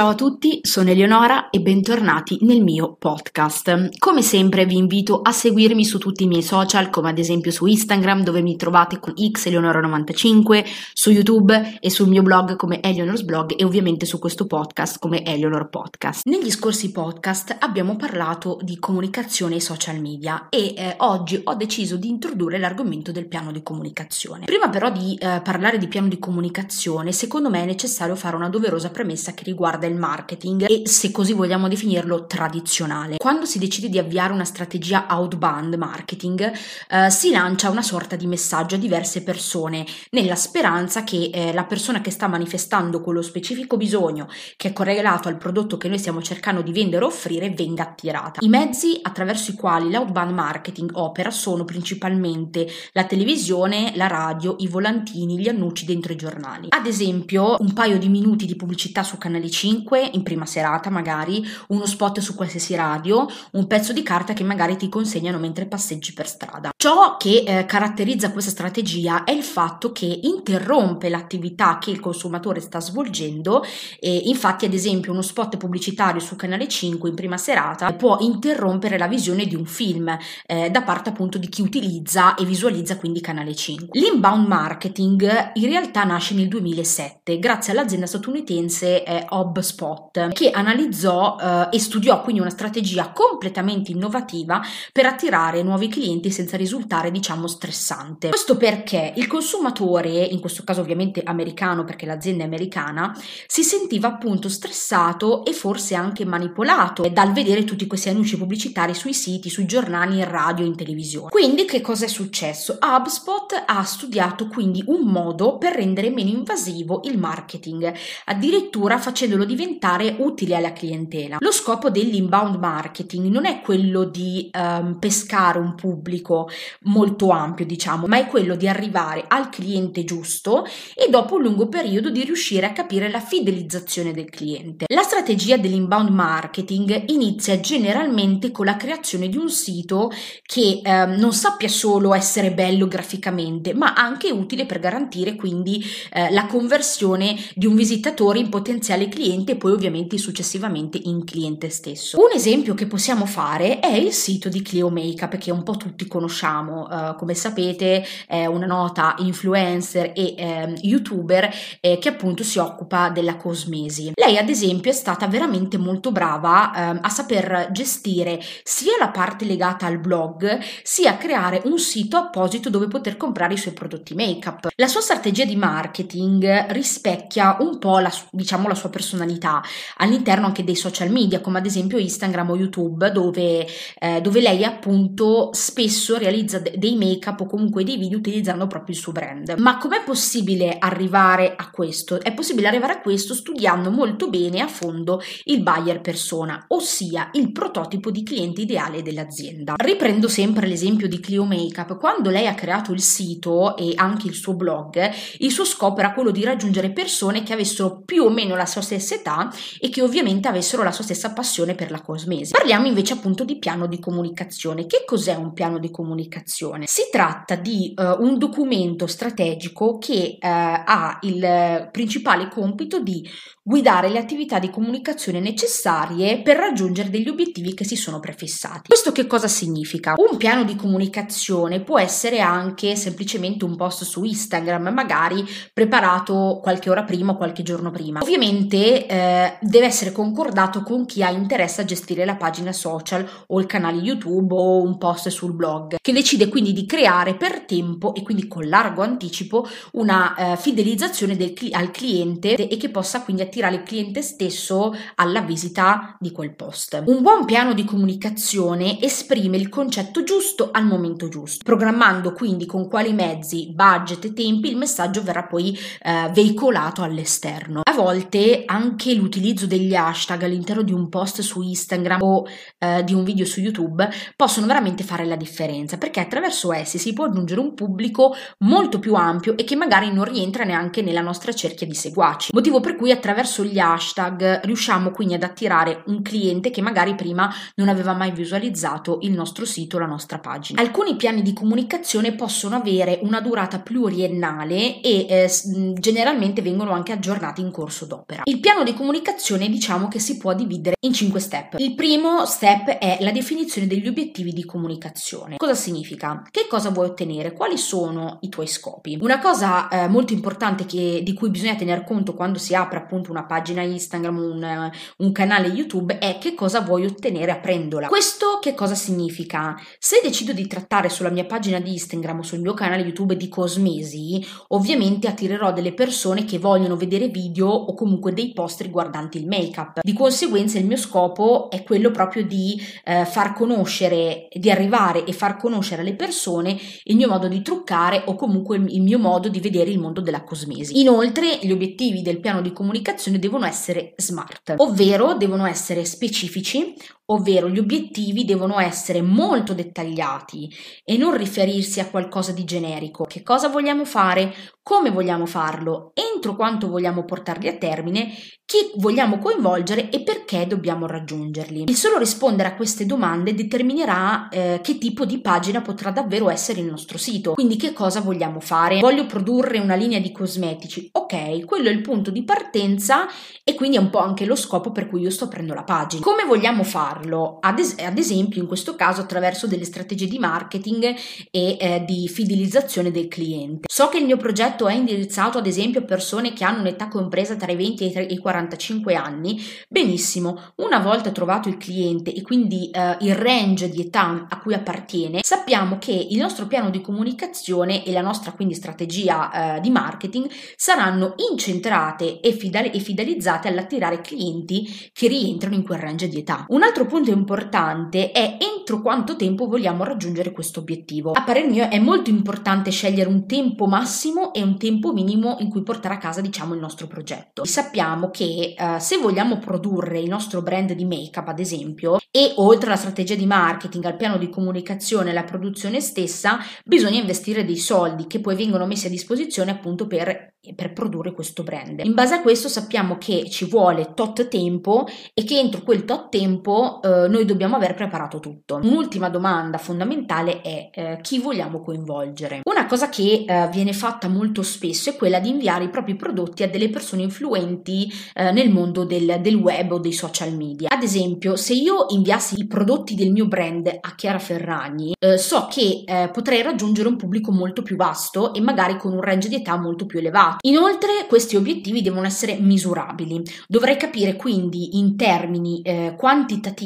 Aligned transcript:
Ciao 0.00 0.08
a 0.08 0.14
tutti, 0.14 0.60
sono 0.62 0.88
Eleonora 0.88 1.50
e 1.50 1.60
bentornati 1.60 2.38
nel 2.40 2.62
mio 2.62 2.96
podcast. 2.98 3.98
Come 3.98 4.22
sempre 4.22 4.64
vi 4.64 4.78
invito 4.78 5.20
a 5.20 5.30
seguirmi 5.30 5.84
su 5.84 5.98
tutti 5.98 6.22
i 6.24 6.26
miei 6.26 6.42
social, 6.42 6.88
come 6.88 7.10
ad 7.10 7.18
esempio 7.18 7.50
su 7.50 7.66
Instagram 7.66 8.22
dove 8.22 8.40
mi 8.40 8.56
trovate 8.56 8.98
con 8.98 9.12
xeleonora95, 9.12 10.64
su 10.94 11.10
YouTube 11.10 11.76
e 11.80 11.90
sul 11.90 12.08
mio 12.08 12.22
blog 12.22 12.56
come 12.56 12.80
Eleanor's 12.80 13.20
Blog 13.20 13.52
e 13.54 13.62
ovviamente 13.62 14.06
su 14.06 14.18
questo 14.18 14.46
podcast 14.46 14.98
come 14.98 15.22
Eleanor 15.22 15.68
Podcast. 15.68 16.24
Negli 16.24 16.50
scorsi 16.50 16.92
podcast 16.92 17.56
abbiamo 17.58 17.96
parlato 17.96 18.56
di 18.62 18.78
comunicazione 18.78 19.56
e 19.56 19.60
social 19.60 20.00
media 20.00 20.46
e 20.48 20.72
eh, 20.78 20.94
oggi 21.00 21.38
ho 21.44 21.54
deciso 21.56 21.96
di 21.96 22.08
introdurre 22.08 22.56
l'argomento 22.56 23.12
del 23.12 23.28
piano 23.28 23.52
di 23.52 23.62
comunicazione. 23.62 24.46
Prima 24.46 24.70
però 24.70 24.90
di 24.90 25.14
eh, 25.16 25.42
parlare 25.44 25.76
di 25.76 25.88
piano 25.88 26.08
di 26.08 26.18
comunicazione, 26.18 27.12
secondo 27.12 27.50
me 27.50 27.64
è 27.64 27.66
necessario 27.66 28.16
fare 28.16 28.36
una 28.36 28.48
doverosa 28.48 28.88
premessa 28.88 29.34
che 29.34 29.44
riguarda 29.44 29.88
il 29.90 29.96
marketing 29.96 30.66
e 30.68 30.82
se 30.86 31.10
così 31.10 31.32
vogliamo 31.32 31.68
definirlo 31.68 32.26
tradizionale. 32.26 33.16
Quando 33.18 33.44
si 33.44 33.58
decide 33.58 33.88
di 33.88 33.98
avviare 33.98 34.32
una 34.32 34.44
strategia 34.44 35.06
outbound 35.10 35.74
marketing 35.74 36.52
eh, 36.88 37.10
si 37.10 37.30
lancia 37.30 37.70
una 37.70 37.82
sorta 37.82 38.16
di 38.16 38.26
messaggio 38.26 38.76
a 38.76 38.78
diverse 38.78 39.22
persone 39.22 39.84
nella 40.10 40.36
speranza 40.36 41.04
che 41.04 41.30
eh, 41.32 41.52
la 41.52 41.64
persona 41.64 42.00
che 42.00 42.10
sta 42.10 42.28
manifestando 42.28 43.00
quello 43.00 43.22
specifico 43.22 43.76
bisogno 43.76 44.28
che 44.56 44.68
è 44.68 44.72
correlato 44.72 45.28
al 45.28 45.36
prodotto 45.36 45.76
che 45.76 45.88
noi 45.88 45.98
stiamo 45.98 46.22
cercando 46.22 46.62
di 46.62 46.72
vendere 46.72 47.04
o 47.04 47.08
offrire 47.08 47.50
venga 47.50 47.82
attirata. 47.82 48.40
I 48.42 48.48
mezzi 48.48 48.98
attraverso 49.02 49.50
i 49.50 49.54
quali 49.54 49.90
l'outbound 49.90 50.32
marketing 50.32 50.90
opera 50.94 51.30
sono 51.30 51.64
principalmente 51.64 52.68
la 52.92 53.04
televisione, 53.04 53.92
la 53.96 54.06
radio, 54.06 54.56
i 54.58 54.68
volantini, 54.68 55.38
gli 55.38 55.48
annunci 55.48 55.84
dentro 55.84 56.12
i 56.12 56.16
giornali. 56.16 56.68
Ad 56.70 56.86
esempio, 56.86 57.56
un 57.58 57.72
paio 57.72 57.98
di 57.98 58.08
minuti 58.08 58.46
di 58.46 58.56
pubblicità 58.56 59.02
su 59.02 59.18
canali 59.18 59.50
5 59.50 59.69
5 59.70 60.10
in 60.14 60.22
prima 60.22 60.46
serata 60.46 60.90
magari, 60.90 61.46
uno 61.68 61.86
spot 61.86 62.18
su 62.18 62.34
qualsiasi 62.34 62.74
radio, 62.74 63.26
un 63.52 63.66
pezzo 63.68 63.92
di 63.92 64.02
carta 64.02 64.32
che 64.32 64.42
magari 64.42 64.76
ti 64.76 64.88
consegnano 64.88 65.38
mentre 65.38 65.66
passeggi 65.66 66.12
per 66.12 66.26
strada. 66.26 66.72
Ciò 66.76 67.16
che 67.16 67.44
eh, 67.46 67.66
caratterizza 67.66 68.32
questa 68.32 68.50
strategia 68.50 69.22
è 69.24 69.30
il 69.30 69.44
fatto 69.44 69.92
che 69.92 70.20
interrompe 70.22 71.08
l'attività 71.08 71.78
che 71.78 71.90
il 71.90 72.00
consumatore 72.00 72.60
sta 72.60 72.80
svolgendo 72.80 73.62
e 74.00 74.22
infatti 74.24 74.64
ad 74.64 74.72
esempio 74.72 75.12
uno 75.12 75.22
spot 75.22 75.56
pubblicitario 75.56 76.20
su 76.20 76.34
canale 76.36 76.66
5 76.66 77.08
in 77.08 77.14
prima 77.14 77.36
serata 77.36 77.92
può 77.92 78.16
interrompere 78.20 78.98
la 78.98 79.06
visione 79.06 79.46
di 79.46 79.54
un 79.54 79.66
film 79.66 80.16
eh, 80.46 80.70
da 80.70 80.82
parte 80.82 81.10
appunto 81.10 81.38
di 81.38 81.48
chi 81.48 81.62
utilizza 81.62 82.34
e 82.34 82.44
visualizza 82.44 82.96
quindi 82.96 83.20
canale 83.20 83.54
5. 83.54 84.00
L'inbound 84.00 84.46
marketing 84.46 85.52
in 85.54 85.66
realtà 85.66 86.02
nasce 86.04 86.34
nel 86.34 86.48
2007 86.48 87.38
grazie 87.38 87.72
all'azienda 87.72 88.06
statunitense 88.06 89.04
eh, 89.04 89.26
HubSpot, 89.60 90.32
che 90.32 90.50
analizzò 90.50 91.36
eh, 91.40 91.76
e 91.76 91.78
studiò 91.78 92.22
quindi 92.22 92.40
una 92.40 92.50
strategia 92.50 93.12
completamente 93.12 93.92
innovativa 93.92 94.60
per 94.92 95.06
attirare 95.06 95.62
nuovi 95.62 95.88
clienti 95.88 96.30
senza 96.30 96.56
risultare, 96.56 97.10
diciamo, 97.10 97.46
stressante. 97.46 98.28
Questo 98.30 98.56
perché 98.56 99.12
il 99.16 99.26
consumatore, 99.26 100.10
in 100.10 100.40
questo 100.40 100.64
caso 100.64 100.80
ovviamente 100.80 101.22
americano 101.22 101.84
perché 101.84 102.06
l'azienda 102.06 102.42
è 102.44 102.46
americana, 102.46 103.16
si 103.46 103.62
sentiva 103.62 104.08
appunto 104.08 104.48
stressato 104.48 105.44
e 105.44 105.52
forse 105.52 105.94
anche 105.94 106.24
manipolato 106.24 107.08
dal 107.08 107.32
vedere 107.32 107.64
tutti 107.64 107.86
questi 107.86 108.08
annunci 108.08 108.36
pubblicitari 108.36 108.94
sui 108.94 109.14
siti, 109.14 109.50
sui 109.50 109.66
giornali, 109.66 110.18
in 110.18 110.28
radio, 110.28 110.64
in 110.64 110.76
televisione. 110.76 111.28
Quindi 111.30 111.64
che 111.64 111.80
cosa 111.80 112.06
è 112.06 112.08
successo? 112.08 112.78
HubSpot 112.80 113.64
ha 113.66 113.84
studiato 113.84 114.48
quindi 114.48 114.82
un 114.86 115.02
modo 115.06 115.58
per 115.58 115.74
rendere 115.74 116.10
meno 116.10 116.30
invasivo 116.30 117.02
il 117.04 117.18
marketing, 117.18 117.92
addirittura 118.24 118.98
facendolo 118.98 119.44
diventare 119.50 120.14
utile 120.18 120.56
alla 120.56 120.72
clientela. 120.72 121.38
Lo 121.40 121.50
scopo 121.50 121.90
dell'inbound 121.90 122.56
marketing 122.56 123.26
non 123.26 123.46
è 123.46 123.60
quello 123.60 124.04
di 124.04 124.48
um, 124.52 124.96
pescare 124.98 125.58
un 125.58 125.74
pubblico 125.74 126.48
molto 126.82 127.30
ampio, 127.30 127.66
diciamo, 127.66 128.06
ma 128.06 128.18
è 128.18 128.26
quello 128.26 128.54
di 128.54 128.68
arrivare 128.68 129.24
al 129.26 129.48
cliente 129.48 130.04
giusto 130.04 130.64
e 130.94 131.08
dopo 131.10 131.34
un 131.34 131.42
lungo 131.42 131.68
periodo 131.68 132.10
di 132.10 132.24
riuscire 132.24 132.66
a 132.66 132.72
capire 132.72 133.10
la 133.10 133.20
fidelizzazione 133.20 134.12
del 134.12 134.30
cliente. 134.30 134.84
La 134.88 135.02
strategia 135.02 135.56
dell'inbound 135.56 136.10
marketing 136.10 137.10
inizia 137.10 137.58
generalmente 137.58 138.50
con 138.50 138.66
la 138.66 138.76
creazione 138.76 139.28
di 139.28 139.36
un 139.36 139.50
sito 139.50 140.10
che 140.42 140.80
um, 140.84 141.14
non 141.18 141.32
sappia 141.32 141.68
solo 141.68 142.14
essere 142.14 142.52
bello 142.52 142.86
graficamente, 142.86 143.74
ma 143.74 143.94
anche 143.94 144.30
utile 144.30 144.66
per 144.66 144.78
garantire 144.78 145.34
quindi 145.34 145.84
eh, 146.12 146.30
la 146.30 146.46
conversione 146.46 147.36
di 147.54 147.66
un 147.66 147.74
visitatore 147.74 148.38
in 148.38 148.48
potenziale 148.48 149.08
cliente 149.08 149.28
cliente 149.40 149.52
e 149.52 149.56
poi 149.56 149.72
ovviamente 149.72 150.18
successivamente 150.18 151.00
in 151.02 151.24
cliente 151.24 151.70
stesso. 151.70 152.18
Un 152.18 152.30
esempio 152.34 152.74
che 152.74 152.86
possiamo 152.86 153.26
fare 153.26 153.80
è 153.80 153.92
il 153.92 154.12
sito 154.12 154.48
di 154.48 154.62
Clio 154.62 154.90
Makeup 154.90 155.36
che 155.38 155.50
un 155.50 155.62
po' 155.62 155.76
tutti 155.76 156.06
conosciamo, 156.06 156.86
uh, 156.90 157.16
come 157.16 157.34
sapete 157.34 158.04
è 158.26 158.46
una 158.46 158.66
nota 158.66 159.14
influencer 159.18 160.12
e 160.14 160.34
eh, 160.36 160.74
youtuber 160.82 161.50
eh, 161.80 161.98
che 161.98 162.08
appunto 162.08 162.42
si 162.42 162.58
occupa 162.58 163.08
della 163.10 163.36
cosmesi. 163.36 164.12
Lei 164.14 164.36
ad 164.36 164.48
esempio 164.48 164.90
è 164.90 164.94
stata 164.94 165.26
veramente 165.26 165.78
molto 165.78 166.12
brava 166.12 166.72
eh, 166.94 166.98
a 167.00 167.08
saper 167.08 167.68
gestire 167.72 168.40
sia 168.62 168.92
la 168.98 169.08
parte 169.08 169.44
legata 169.44 169.86
al 169.86 169.98
blog 169.98 170.58
sia 170.82 171.16
creare 171.16 171.62
un 171.64 171.78
sito 171.78 172.16
apposito 172.16 172.70
dove 172.70 172.88
poter 172.88 173.16
comprare 173.16 173.54
i 173.54 173.58
suoi 173.58 173.74
prodotti 173.74 174.14
make-up. 174.14 174.68
La 174.76 174.88
sua 174.88 175.00
strategia 175.00 175.44
di 175.44 175.56
marketing 175.56 176.70
rispecchia 176.72 177.56
un 177.60 177.78
po' 177.78 177.98
la, 177.98 178.12
diciamo, 178.30 178.68
la 178.68 178.74
sua 178.74 178.90
personalità 178.90 179.29
personalità 179.30 179.62
all'interno 179.96 180.46
anche 180.46 180.64
dei 180.64 180.74
social 180.74 181.10
media, 181.10 181.40
come 181.40 181.58
ad 181.58 181.66
esempio 181.66 181.98
Instagram 181.98 182.50
o 182.50 182.56
YouTube, 182.56 183.10
dove, 183.12 183.66
eh, 183.98 184.20
dove 184.20 184.40
lei 184.40 184.64
appunto 184.64 185.50
spesso 185.52 186.16
realizza 186.16 186.58
de- 186.58 186.74
dei 186.76 186.96
make-up 186.96 187.40
o 187.40 187.46
comunque 187.46 187.84
dei 187.84 187.96
video 187.96 188.18
utilizzando 188.18 188.66
proprio 188.66 188.94
il 188.94 189.00
suo 189.00 189.12
brand. 189.12 189.54
Ma 189.58 189.78
com'è 189.78 190.02
possibile 190.04 190.76
arrivare 190.78 191.54
a 191.56 191.70
questo? 191.70 192.20
È 192.20 192.32
possibile 192.32 192.68
arrivare 192.68 192.94
a 192.94 193.00
questo 193.00 193.34
studiando 193.34 193.90
molto 193.90 194.28
bene 194.28 194.60
a 194.60 194.68
fondo 194.68 195.20
il 195.44 195.62
buyer 195.62 196.00
persona, 196.00 196.64
ossia 196.68 197.30
il 197.32 197.52
prototipo 197.52 198.10
di 198.10 198.22
cliente 198.22 198.62
ideale 198.62 199.02
dell'azienda. 199.02 199.74
Riprendo 199.76 200.28
sempre 200.28 200.66
l'esempio 200.66 201.08
di 201.08 201.20
Clio 201.20 201.44
Makeup. 201.44 201.98
Quando 201.98 202.30
lei 202.30 202.46
ha 202.46 202.54
creato 202.54 202.92
il 202.92 203.02
sito 203.02 203.76
e 203.76 203.92
anche 203.94 204.26
il 204.26 204.34
suo 204.34 204.54
blog, 204.54 205.10
il 205.38 205.50
suo 205.50 205.64
scopo 205.64 206.00
era 206.00 206.12
quello 206.12 206.30
di 206.30 206.44
raggiungere 206.44 206.92
persone 206.92 207.42
che 207.42 207.52
avessero 207.52 208.02
più 208.04 208.24
o 208.24 208.30
meno 208.30 208.56
la 208.56 208.66
sua 208.66 208.80
stessa 208.80 209.00
stessa 209.00 209.14
età 209.20 209.50
e 209.78 209.88
che 209.88 210.02
ovviamente 210.02 210.48
avessero 210.48 210.82
la 210.82 210.92
sua 210.92 211.04
stessa 211.04 211.32
passione 211.32 211.74
per 211.74 211.90
la 211.90 212.00
cosmesi. 212.00 212.52
Parliamo 212.52 212.86
invece 212.86 213.12
appunto 213.12 213.44
di 213.44 213.58
piano 213.58 213.86
di 213.86 214.00
comunicazione. 214.00 214.86
Che 214.86 215.04
cos'è 215.06 215.34
un 215.34 215.52
piano 215.52 215.78
di 215.78 215.90
comunicazione? 215.90 216.86
Si 216.86 217.02
tratta 217.10 217.54
di 217.54 217.94
uh, 217.94 218.22
un 218.22 218.38
documento 218.38 219.06
strategico 219.06 219.98
che 219.98 220.38
uh, 220.40 220.46
ha 220.46 221.18
il 221.22 221.88
principale 221.92 222.48
compito 222.48 223.00
di 223.00 223.28
guidare 223.62 224.08
le 224.08 224.18
attività 224.18 224.58
di 224.58 224.70
comunicazione 224.70 225.38
necessarie 225.38 226.42
per 226.42 226.56
raggiungere 226.56 227.10
degli 227.10 227.28
obiettivi 227.28 227.74
che 227.74 227.84
si 227.84 227.94
sono 227.94 228.18
prefissati. 228.18 228.88
Questo 228.88 229.12
che 229.12 229.26
cosa 229.26 229.46
significa? 229.46 230.14
Un 230.16 230.36
piano 230.38 230.64
di 230.64 230.74
comunicazione 230.74 231.80
può 231.80 231.98
essere 231.98 232.40
anche 232.40 232.96
semplicemente 232.96 233.64
un 233.64 233.76
post 233.76 234.02
su 234.04 234.24
Instagram, 234.24 234.88
magari 234.88 235.44
preparato 235.72 236.58
qualche 236.62 236.90
ora 236.90 237.04
prima 237.04 237.32
o 237.32 237.36
qualche 237.36 237.62
giorno 237.62 237.90
prima. 237.90 238.20
Ovviamente 238.20 239.06
eh, 239.10 239.56
deve 239.60 239.86
essere 239.86 240.12
concordato 240.12 240.84
con 240.84 241.04
chi 241.04 241.24
ha 241.24 241.30
interesse 241.30 241.80
a 241.80 241.84
gestire 241.84 242.24
la 242.24 242.36
pagina 242.36 242.70
social 242.72 243.28
o 243.48 243.58
il 243.58 243.66
canale 243.66 243.98
YouTube 243.98 244.54
o 244.54 244.82
un 244.82 244.98
post 244.98 245.28
sul 245.30 245.52
blog, 245.52 245.96
che 246.00 246.12
decide 246.12 246.48
quindi 246.48 246.72
di 246.72 246.86
creare 246.86 247.34
per 247.34 247.62
tempo 247.62 248.14
e 248.14 248.22
quindi 248.22 248.46
con 248.46 248.68
largo 248.68 249.02
anticipo 249.02 249.66
una 249.92 250.36
eh, 250.36 250.56
fidelizzazione 250.56 251.36
cli- 251.36 251.74
al 251.74 251.90
cliente 251.90 252.54
e 252.54 252.76
che 252.76 252.88
possa 252.90 253.22
quindi 253.22 253.42
attirare 253.42 253.76
il 253.76 253.82
cliente 253.82 254.22
stesso 254.22 254.94
alla 255.16 255.40
visita 255.40 256.16
di 256.20 256.30
quel 256.30 256.54
post. 256.54 257.02
Un 257.04 257.20
buon 257.20 257.44
piano 257.46 257.74
di 257.74 257.84
comunicazione 257.84 259.02
esprime 259.02 259.56
il 259.56 259.68
concetto 259.68 260.22
giusto 260.22 260.68
al 260.70 260.86
momento 260.86 261.28
giusto, 261.28 261.64
programmando 261.64 262.32
quindi 262.32 262.64
con 262.64 262.86
quali 262.86 263.12
mezzi, 263.12 263.72
budget 263.74 264.24
e 264.26 264.32
tempi 264.32 264.68
il 264.68 264.76
messaggio 264.76 265.24
verrà 265.24 265.42
poi 265.42 265.76
eh, 266.00 266.30
veicolato 266.32 267.02
all'esterno. 267.02 267.80
A 267.82 267.92
volte 267.92 268.62
anche 268.66 268.98
anche 269.00 269.14
l'utilizzo 269.14 269.66
degli 269.66 269.94
hashtag 269.94 270.42
all'interno 270.42 270.82
di 270.82 270.92
un 270.92 271.08
post 271.08 271.40
su 271.40 271.62
Instagram 271.62 272.20
o 272.22 272.46
eh, 272.78 273.02
di 273.04 273.14
un 273.14 273.24
video 273.24 273.46
su 273.46 273.60
YouTube 273.60 274.08
possono 274.36 274.66
veramente 274.66 275.04
fare 275.04 275.24
la 275.24 275.36
differenza 275.36 275.96
perché 275.96 276.20
attraverso 276.20 276.72
essi 276.72 276.98
si 276.98 277.12
può 277.12 277.24
aggiungere 277.24 277.60
un 277.60 277.74
pubblico 277.74 278.34
molto 278.58 278.98
più 278.98 279.14
ampio 279.14 279.56
e 279.56 279.64
che 279.64 279.76
magari 279.76 280.12
non 280.12 280.24
rientra 280.24 280.64
neanche 280.64 281.02
nella 281.02 281.20
nostra 281.20 281.52
cerchia 281.52 281.86
di 281.86 281.94
seguaci. 281.94 282.50
Motivo 282.52 282.80
per 282.80 282.96
cui 282.96 283.10
attraverso 283.10 283.64
gli 283.64 283.78
hashtag 283.78 284.64
riusciamo 284.64 285.10
quindi 285.10 285.34
ad 285.34 285.42
attirare 285.42 286.02
un 286.06 286.20
cliente 286.22 286.70
che 286.70 286.82
magari 286.82 287.14
prima 287.14 287.52
non 287.76 287.88
aveva 287.88 288.12
mai 288.12 288.32
visualizzato 288.32 289.18
il 289.22 289.32
nostro 289.32 289.64
sito, 289.64 289.98
la 289.98 290.06
nostra 290.06 290.38
pagina. 290.38 290.80
Alcuni 290.80 291.16
piani 291.16 291.42
di 291.42 291.52
comunicazione 291.52 292.34
possono 292.34 292.76
avere 292.76 293.18
una 293.22 293.40
durata 293.40 293.80
pluriennale 293.80 295.00
e 295.00 295.26
eh, 295.28 295.50
generalmente 295.98 296.60
vengono 296.60 296.92
anche 296.92 297.12
aggiornati 297.12 297.60
in 297.60 297.70
corso 297.70 298.04
d'opera. 298.04 298.42
Il 298.44 298.60
piano 298.60 298.80
piano 298.80 298.84
di 298.90 298.96
comunicazione 298.96 299.68
diciamo 299.68 300.08
che 300.08 300.18
si 300.18 300.36
può 300.36 300.54
dividere 300.54 300.96
in 301.00 301.12
cinque 301.12 301.40
step. 301.40 301.76
Il 301.78 301.94
primo 301.94 302.44
step 302.44 302.98
è 302.98 303.18
la 303.20 303.30
definizione 303.30 303.86
degli 303.86 304.06
obiettivi 304.06 304.52
di 304.52 304.64
comunicazione. 304.64 305.56
Cosa 305.56 305.74
significa? 305.74 306.42
Che 306.50 306.66
cosa 306.68 306.90
vuoi 306.90 307.06
ottenere? 307.06 307.52
Quali 307.52 307.78
sono 307.78 308.38
i 308.42 308.48
tuoi 308.48 308.66
scopi? 308.66 309.18
Una 309.20 309.38
cosa 309.38 309.88
eh, 309.88 310.08
molto 310.08 310.32
importante 310.32 310.84
che, 310.84 311.22
di 311.22 311.32
cui 311.32 311.50
bisogna 311.50 311.76
tener 311.76 312.04
conto 312.04 312.34
quando 312.34 312.58
si 312.58 312.74
apre 312.74 312.98
appunto 312.98 313.30
una 313.30 313.44
pagina 313.44 313.82
Instagram, 313.82 314.36
un, 314.36 314.90
un 315.18 315.32
canale 315.32 315.68
YouTube 315.68 316.18
è 316.18 316.38
che 316.38 316.54
cosa 316.54 316.80
vuoi 316.80 317.06
ottenere 317.06 317.52
aprendola. 317.52 318.08
Questo 318.08 318.58
che 318.60 318.74
cosa 318.74 318.94
significa? 318.94 319.76
Se 319.98 320.20
decido 320.22 320.52
di 320.52 320.66
trattare 320.66 321.08
sulla 321.08 321.30
mia 321.30 321.44
pagina 321.44 321.78
di 321.80 321.92
Instagram 321.92 322.38
o 322.38 322.42
sul 322.42 322.60
mio 322.60 322.74
canale 322.74 323.02
YouTube 323.02 323.36
di 323.36 323.48
cosmesi, 323.48 324.44
ovviamente 324.68 325.28
attirerò 325.28 325.72
delle 325.72 325.94
persone 325.94 326.44
che 326.44 326.58
vogliono 326.58 326.96
vedere 326.96 327.28
video 327.28 327.68
o 327.68 327.94
comunque 327.94 328.32
dei 328.32 328.52
post 328.52 328.69
riguardanti 328.78 329.38
il 329.38 329.46
make-up. 329.46 330.00
Di 330.02 330.12
conseguenza 330.12 330.78
il 330.78 330.86
mio 330.86 330.96
scopo 330.96 331.70
è 331.70 331.82
quello 331.82 332.10
proprio 332.10 332.44
di 332.44 332.80
eh, 333.04 333.24
far 333.24 333.54
conoscere, 333.54 334.48
di 334.52 334.70
arrivare 334.70 335.24
e 335.24 335.32
far 335.32 335.56
conoscere 335.56 336.02
alle 336.02 336.14
persone 336.14 336.78
il 337.04 337.16
mio 337.16 337.28
modo 337.28 337.48
di 337.48 337.62
truccare 337.62 338.22
o 338.26 338.34
comunque 338.34 338.76
il 338.76 339.02
mio 339.02 339.18
modo 339.18 339.48
di 339.48 339.60
vedere 339.60 339.90
il 339.90 339.98
mondo 339.98 340.20
della 340.20 340.44
cosmesi. 340.44 341.00
Inoltre 341.00 341.58
gli 341.62 341.72
obiettivi 341.72 342.22
del 342.22 342.40
piano 342.40 342.60
di 342.60 342.72
comunicazione 342.72 343.38
devono 343.38 343.66
essere 343.66 344.14
smart, 344.16 344.74
ovvero 344.76 345.34
devono 345.34 345.66
essere 345.66 346.04
specifici, 346.04 346.94
ovvero 347.30 347.68
gli 347.68 347.78
obiettivi 347.78 348.44
devono 348.44 348.78
essere 348.78 349.22
molto 349.22 349.74
dettagliati 349.74 350.68
e 351.04 351.16
non 351.16 351.36
riferirsi 351.36 352.00
a 352.00 352.08
qualcosa 352.08 352.52
di 352.52 352.64
generico. 352.64 353.24
Che 353.24 353.42
cosa 353.42 353.68
vogliamo 353.68 354.04
fare? 354.04 354.54
Come 354.82 355.10
vogliamo 355.10 355.46
farlo? 355.46 356.10
Entro 356.14 356.56
quanto 356.56 356.88
vogliamo 356.88 357.24
portarli 357.24 357.68
a 357.68 357.76
termine? 357.76 358.32
Chi 358.64 358.92
vogliamo 358.96 359.38
coinvolgere 359.38 360.10
e 360.10 360.22
perché 360.22 360.66
dobbiamo 360.66 361.06
raggiungerli? 361.06 361.84
Il 361.86 361.96
solo 361.96 362.18
rispondere 362.18 362.70
a 362.70 362.74
queste 362.74 363.06
domande 363.06 363.54
determinerà 363.54 364.48
eh, 364.48 364.80
che 364.82 364.98
tipo 364.98 365.24
di 365.24 365.40
pagina 365.40 365.80
potrà 365.82 366.10
davvero 366.10 366.50
essere 366.50 366.80
il 366.80 366.86
nostro 366.86 367.18
sito. 367.18 367.54
Quindi 367.54 367.76
che 367.76 367.92
cosa 367.92 368.20
vogliamo 368.20 368.58
fare? 368.58 368.98
Voglio 369.00 369.26
produrre 369.26 369.78
una 369.78 369.94
linea 369.94 370.18
di 370.18 370.32
cosmetici. 370.32 371.08
Ok, 371.12 371.64
quello 371.64 371.88
è 371.88 371.92
il 371.92 372.00
punto 372.00 372.30
di 372.30 372.42
partenza 372.42 373.26
e 373.62 373.74
quindi 373.74 373.96
è 373.96 374.00
un 374.00 374.10
po' 374.10 374.18
anche 374.18 374.44
lo 374.44 374.56
scopo 374.56 374.90
per 374.90 375.08
cui 375.08 375.20
io 375.20 375.30
sto 375.30 375.44
aprendo 375.44 375.74
la 375.74 375.84
pagina. 375.84 376.22
Come 376.22 376.44
vogliamo 376.44 376.82
farlo? 376.82 377.19
Farlo, 377.20 377.58
ad, 377.60 377.78
es- 377.78 377.96
ad, 377.98 378.18
esempio 378.18 378.60
in 378.60 378.66
questo 378.66 378.96
caso 378.96 379.20
attraverso 379.20 379.66
delle 379.66 379.84
strategie 379.84 380.26
di 380.26 380.38
marketing 380.38 381.14
e 381.50 381.76
eh, 381.78 382.04
di 382.06 382.26
fidelizzazione 382.28 383.10
del 383.10 383.28
cliente. 383.28 383.86
So 383.90 384.08
che 384.08 384.18
il 384.18 384.24
mio 384.24 384.36
progetto 384.36 384.88
è 384.88 384.94
indirizzato 384.94 385.58
ad 385.58 385.66
esempio 385.66 386.00
a 386.00 386.04
persone 386.04 386.52
che 386.52 386.64
hanno 386.64 386.80
un'età 386.80 387.08
compresa 387.08 387.56
tra 387.56 387.70
i 387.70 387.76
20 387.76 388.12
e 388.12 388.22
i 388.22 388.38
45 388.38 389.14
anni, 389.14 389.60
benissimo, 389.88 390.72
una 390.76 390.98
volta 390.98 391.30
trovato 391.30 391.68
il 391.68 391.76
cliente 391.76 392.32
e 392.32 392.42
quindi 392.42 392.90
eh, 392.90 393.16
il 393.20 393.34
range 393.34 393.90
di 393.90 394.00
età 394.00 394.46
a 394.48 394.58
cui 394.58 394.74
appartiene, 394.74 395.40
sappiamo 395.42 395.98
che 395.98 396.12
il 396.12 396.38
nostro 396.38 396.66
piano 396.66 396.90
di 396.90 397.00
comunicazione 397.00 398.04
e 398.04 398.12
la 398.12 398.22
nostra 398.22 398.52
quindi 398.52 398.74
strategia 398.74 399.76
eh, 399.76 399.80
di 399.80 399.90
marketing 399.90 400.48
saranno 400.76 401.34
incentrate 401.50 402.40
e, 402.40 402.52
fidel- 402.52 402.90
e 402.92 402.98
fidelizzate 402.98 403.68
all'attirare 403.68 404.20
clienti 404.20 405.10
che 405.12 405.28
rientrano 405.28 405.74
in 405.74 405.82
quel 405.82 405.98
range 405.98 406.28
di 406.28 406.38
età. 406.38 406.64
Un 406.68 406.82
altro 406.82 407.06
punto 407.10 407.30
importante 407.30 408.30
è 408.30 408.56
entro 408.58 409.02
quanto 409.02 409.36
tempo 409.36 409.66
vogliamo 409.66 410.04
raggiungere 410.04 410.52
questo 410.52 410.80
obiettivo. 410.80 411.32
A 411.32 411.42
parer 411.42 411.68
mio 411.68 411.88
è 411.90 411.98
molto 411.98 412.30
importante 412.30 412.90
scegliere 412.90 413.28
un 413.28 413.46
tempo 413.46 413.86
massimo 413.86 414.54
e 414.54 414.62
un 414.62 414.78
tempo 414.78 415.12
minimo 415.12 415.56
in 415.58 415.68
cui 415.68 415.82
portare 415.82 416.14
a 416.14 416.18
casa 416.18 416.40
diciamo 416.40 416.74
il 416.74 416.80
nostro 416.80 417.08
progetto. 417.08 417.64
Sappiamo 417.64 418.30
che 418.30 418.74
uh, 418.78 418.98
se 418.98 419.18
vogliamo 419.18 419.58
produrre 419.58 420.20
il 420.20 420.28
nostro 420.28 420.62
brand 420.62 420.92
di 420.92 421.04
make-up 421.04 421.48
ad 421.48 421.58
esempio 421.58 422.18
e 422.30 422.52
oltre 422.56 422.86
alla 422.86 422.98
strategia 422.98 423.34
di 423.34 423.46
marketing, 423.46 424.04
al 424.04 424.16
piano 424.16 424.38
di 424.38 424.48
comunicazione 424.48 425.30
alla 425.30 425.42
produzione 425.42 426.00
stessa 426.00 426.58
bisogna 426.84 427.18
investire 427.18 427.64
dei 427.64 427.76
soldi 427.76 428.28
che 428.28 428.40
poi 428.40 428.54
vengono 428.54 428.86
messi 428.86 429.08
a 429.08 429.10
disposizione 429.10 429.72
appunto 429.72 430.06
per 430.06 430.54
per 430.76 430.92
produrre 430.92 431.32
questo 431.32 431.62
brand. 431.62 432.00
In 432.04 432.12
base 432.12 432.34
a 432.34 432.42
questo 432.42 432.68
sappiamo 432.68 433.16
che 433.16 433.48
ci 433.48 433.64
vuole 433.64 434.12
tot 434.14 434.46
tempo 434.48 435.06
e 435.32 435.42
che 435.44 435.58
entro 435.58 435.80
quel 435.80 436.04
tot 436.04 436.28
tempo 436.28 436.99
eh, 437.02 437.28
noi 437.28 437.44
dobbiamo 437.44 437.76
aver 437.76 437.94
preparato 437.94 438.40
tutto. 438.40 438.76
Un'ultima 438.82 439.28
domanda 439.28 439.78
fondamentale 439.78 440.60
è 440.60 440.90
eh, 440.92 441.18
chi 441.22 441.38
vogliamo 441.38 441.80
coinvolgere. 441.80 442.60
Una 442.64 442.86
cosa 442.86 443.08
che 443.08 443.44
eh, 443.46 443.68
viene 443.70 443.92
fatta 443.92 444.28
molto 444.28 444.62
spesso 444.62 445.10
è 445.10 445.16
quella 445.16 445.40
di 445.40 445.50
inviare 445.50 445.84
i 445.84 445.90
propri 445.90 446.16
prodotti 446.16 446.62
a 446.62 446.68
delle 446.68 446.90
persone 446.90 447.22
influenti 447.22 448.10
eh, 448.34 448.52
nel 448.52 448.70
mondo 448.70 449.04
del, 449.04 449.38
del, 449.40 449.54
web 449.54 449.92
o 449.92 449.98
dei 449.98 450.12
social 450.12 450.54
media. 450.54 450.88
Ad 450.90 451.02
esempio, 451.02 451.56
se 451.56 451.74
io 451.74 452.06
inviassi 452.10 452.58
i 452.58 452.66
prodotti 452.66 453.14
del 453.14 453.30
mio 453.30 453.46
brand 453.46 453.86
a 453.88 454.14
Chiara 454.14 454.38
Ferragni, 454.38 455.14
eh, 455.18 455.38
so 455.38 455.68
che 455.70 456.04
eh, 456.06 456.30
potrei 456.32 456.62
raggiungere 456.62 457.08
un 457.08 457.16
pubblico 457.16 457.52
molto 457.52 457.82
più 457.82 457.96
vasto 457.96 458.54
e 458.54 458.60
magari 458.60 458.96
con 458.96 459.12
un 459.12 459.20
range 459.20 459.48
di 459.48 459.56
età 459.56 459.76
molto 459.76 460.06
più 460.06 460.18
elevato 460.18 460.58
Inoltre 460.62 461.26
questi 461.28 461.56
obiettivi 461.56 462.02
devono 462.02 462.26
essere 462.26 462.58
misurabili. 462.58 463.42
Dovrei 463.66 463.96
capire 463.96 464.36
quindi 464.36 464.98
in 464.98 465.16
termini 465.16 465.80
eh, 465.82 466.14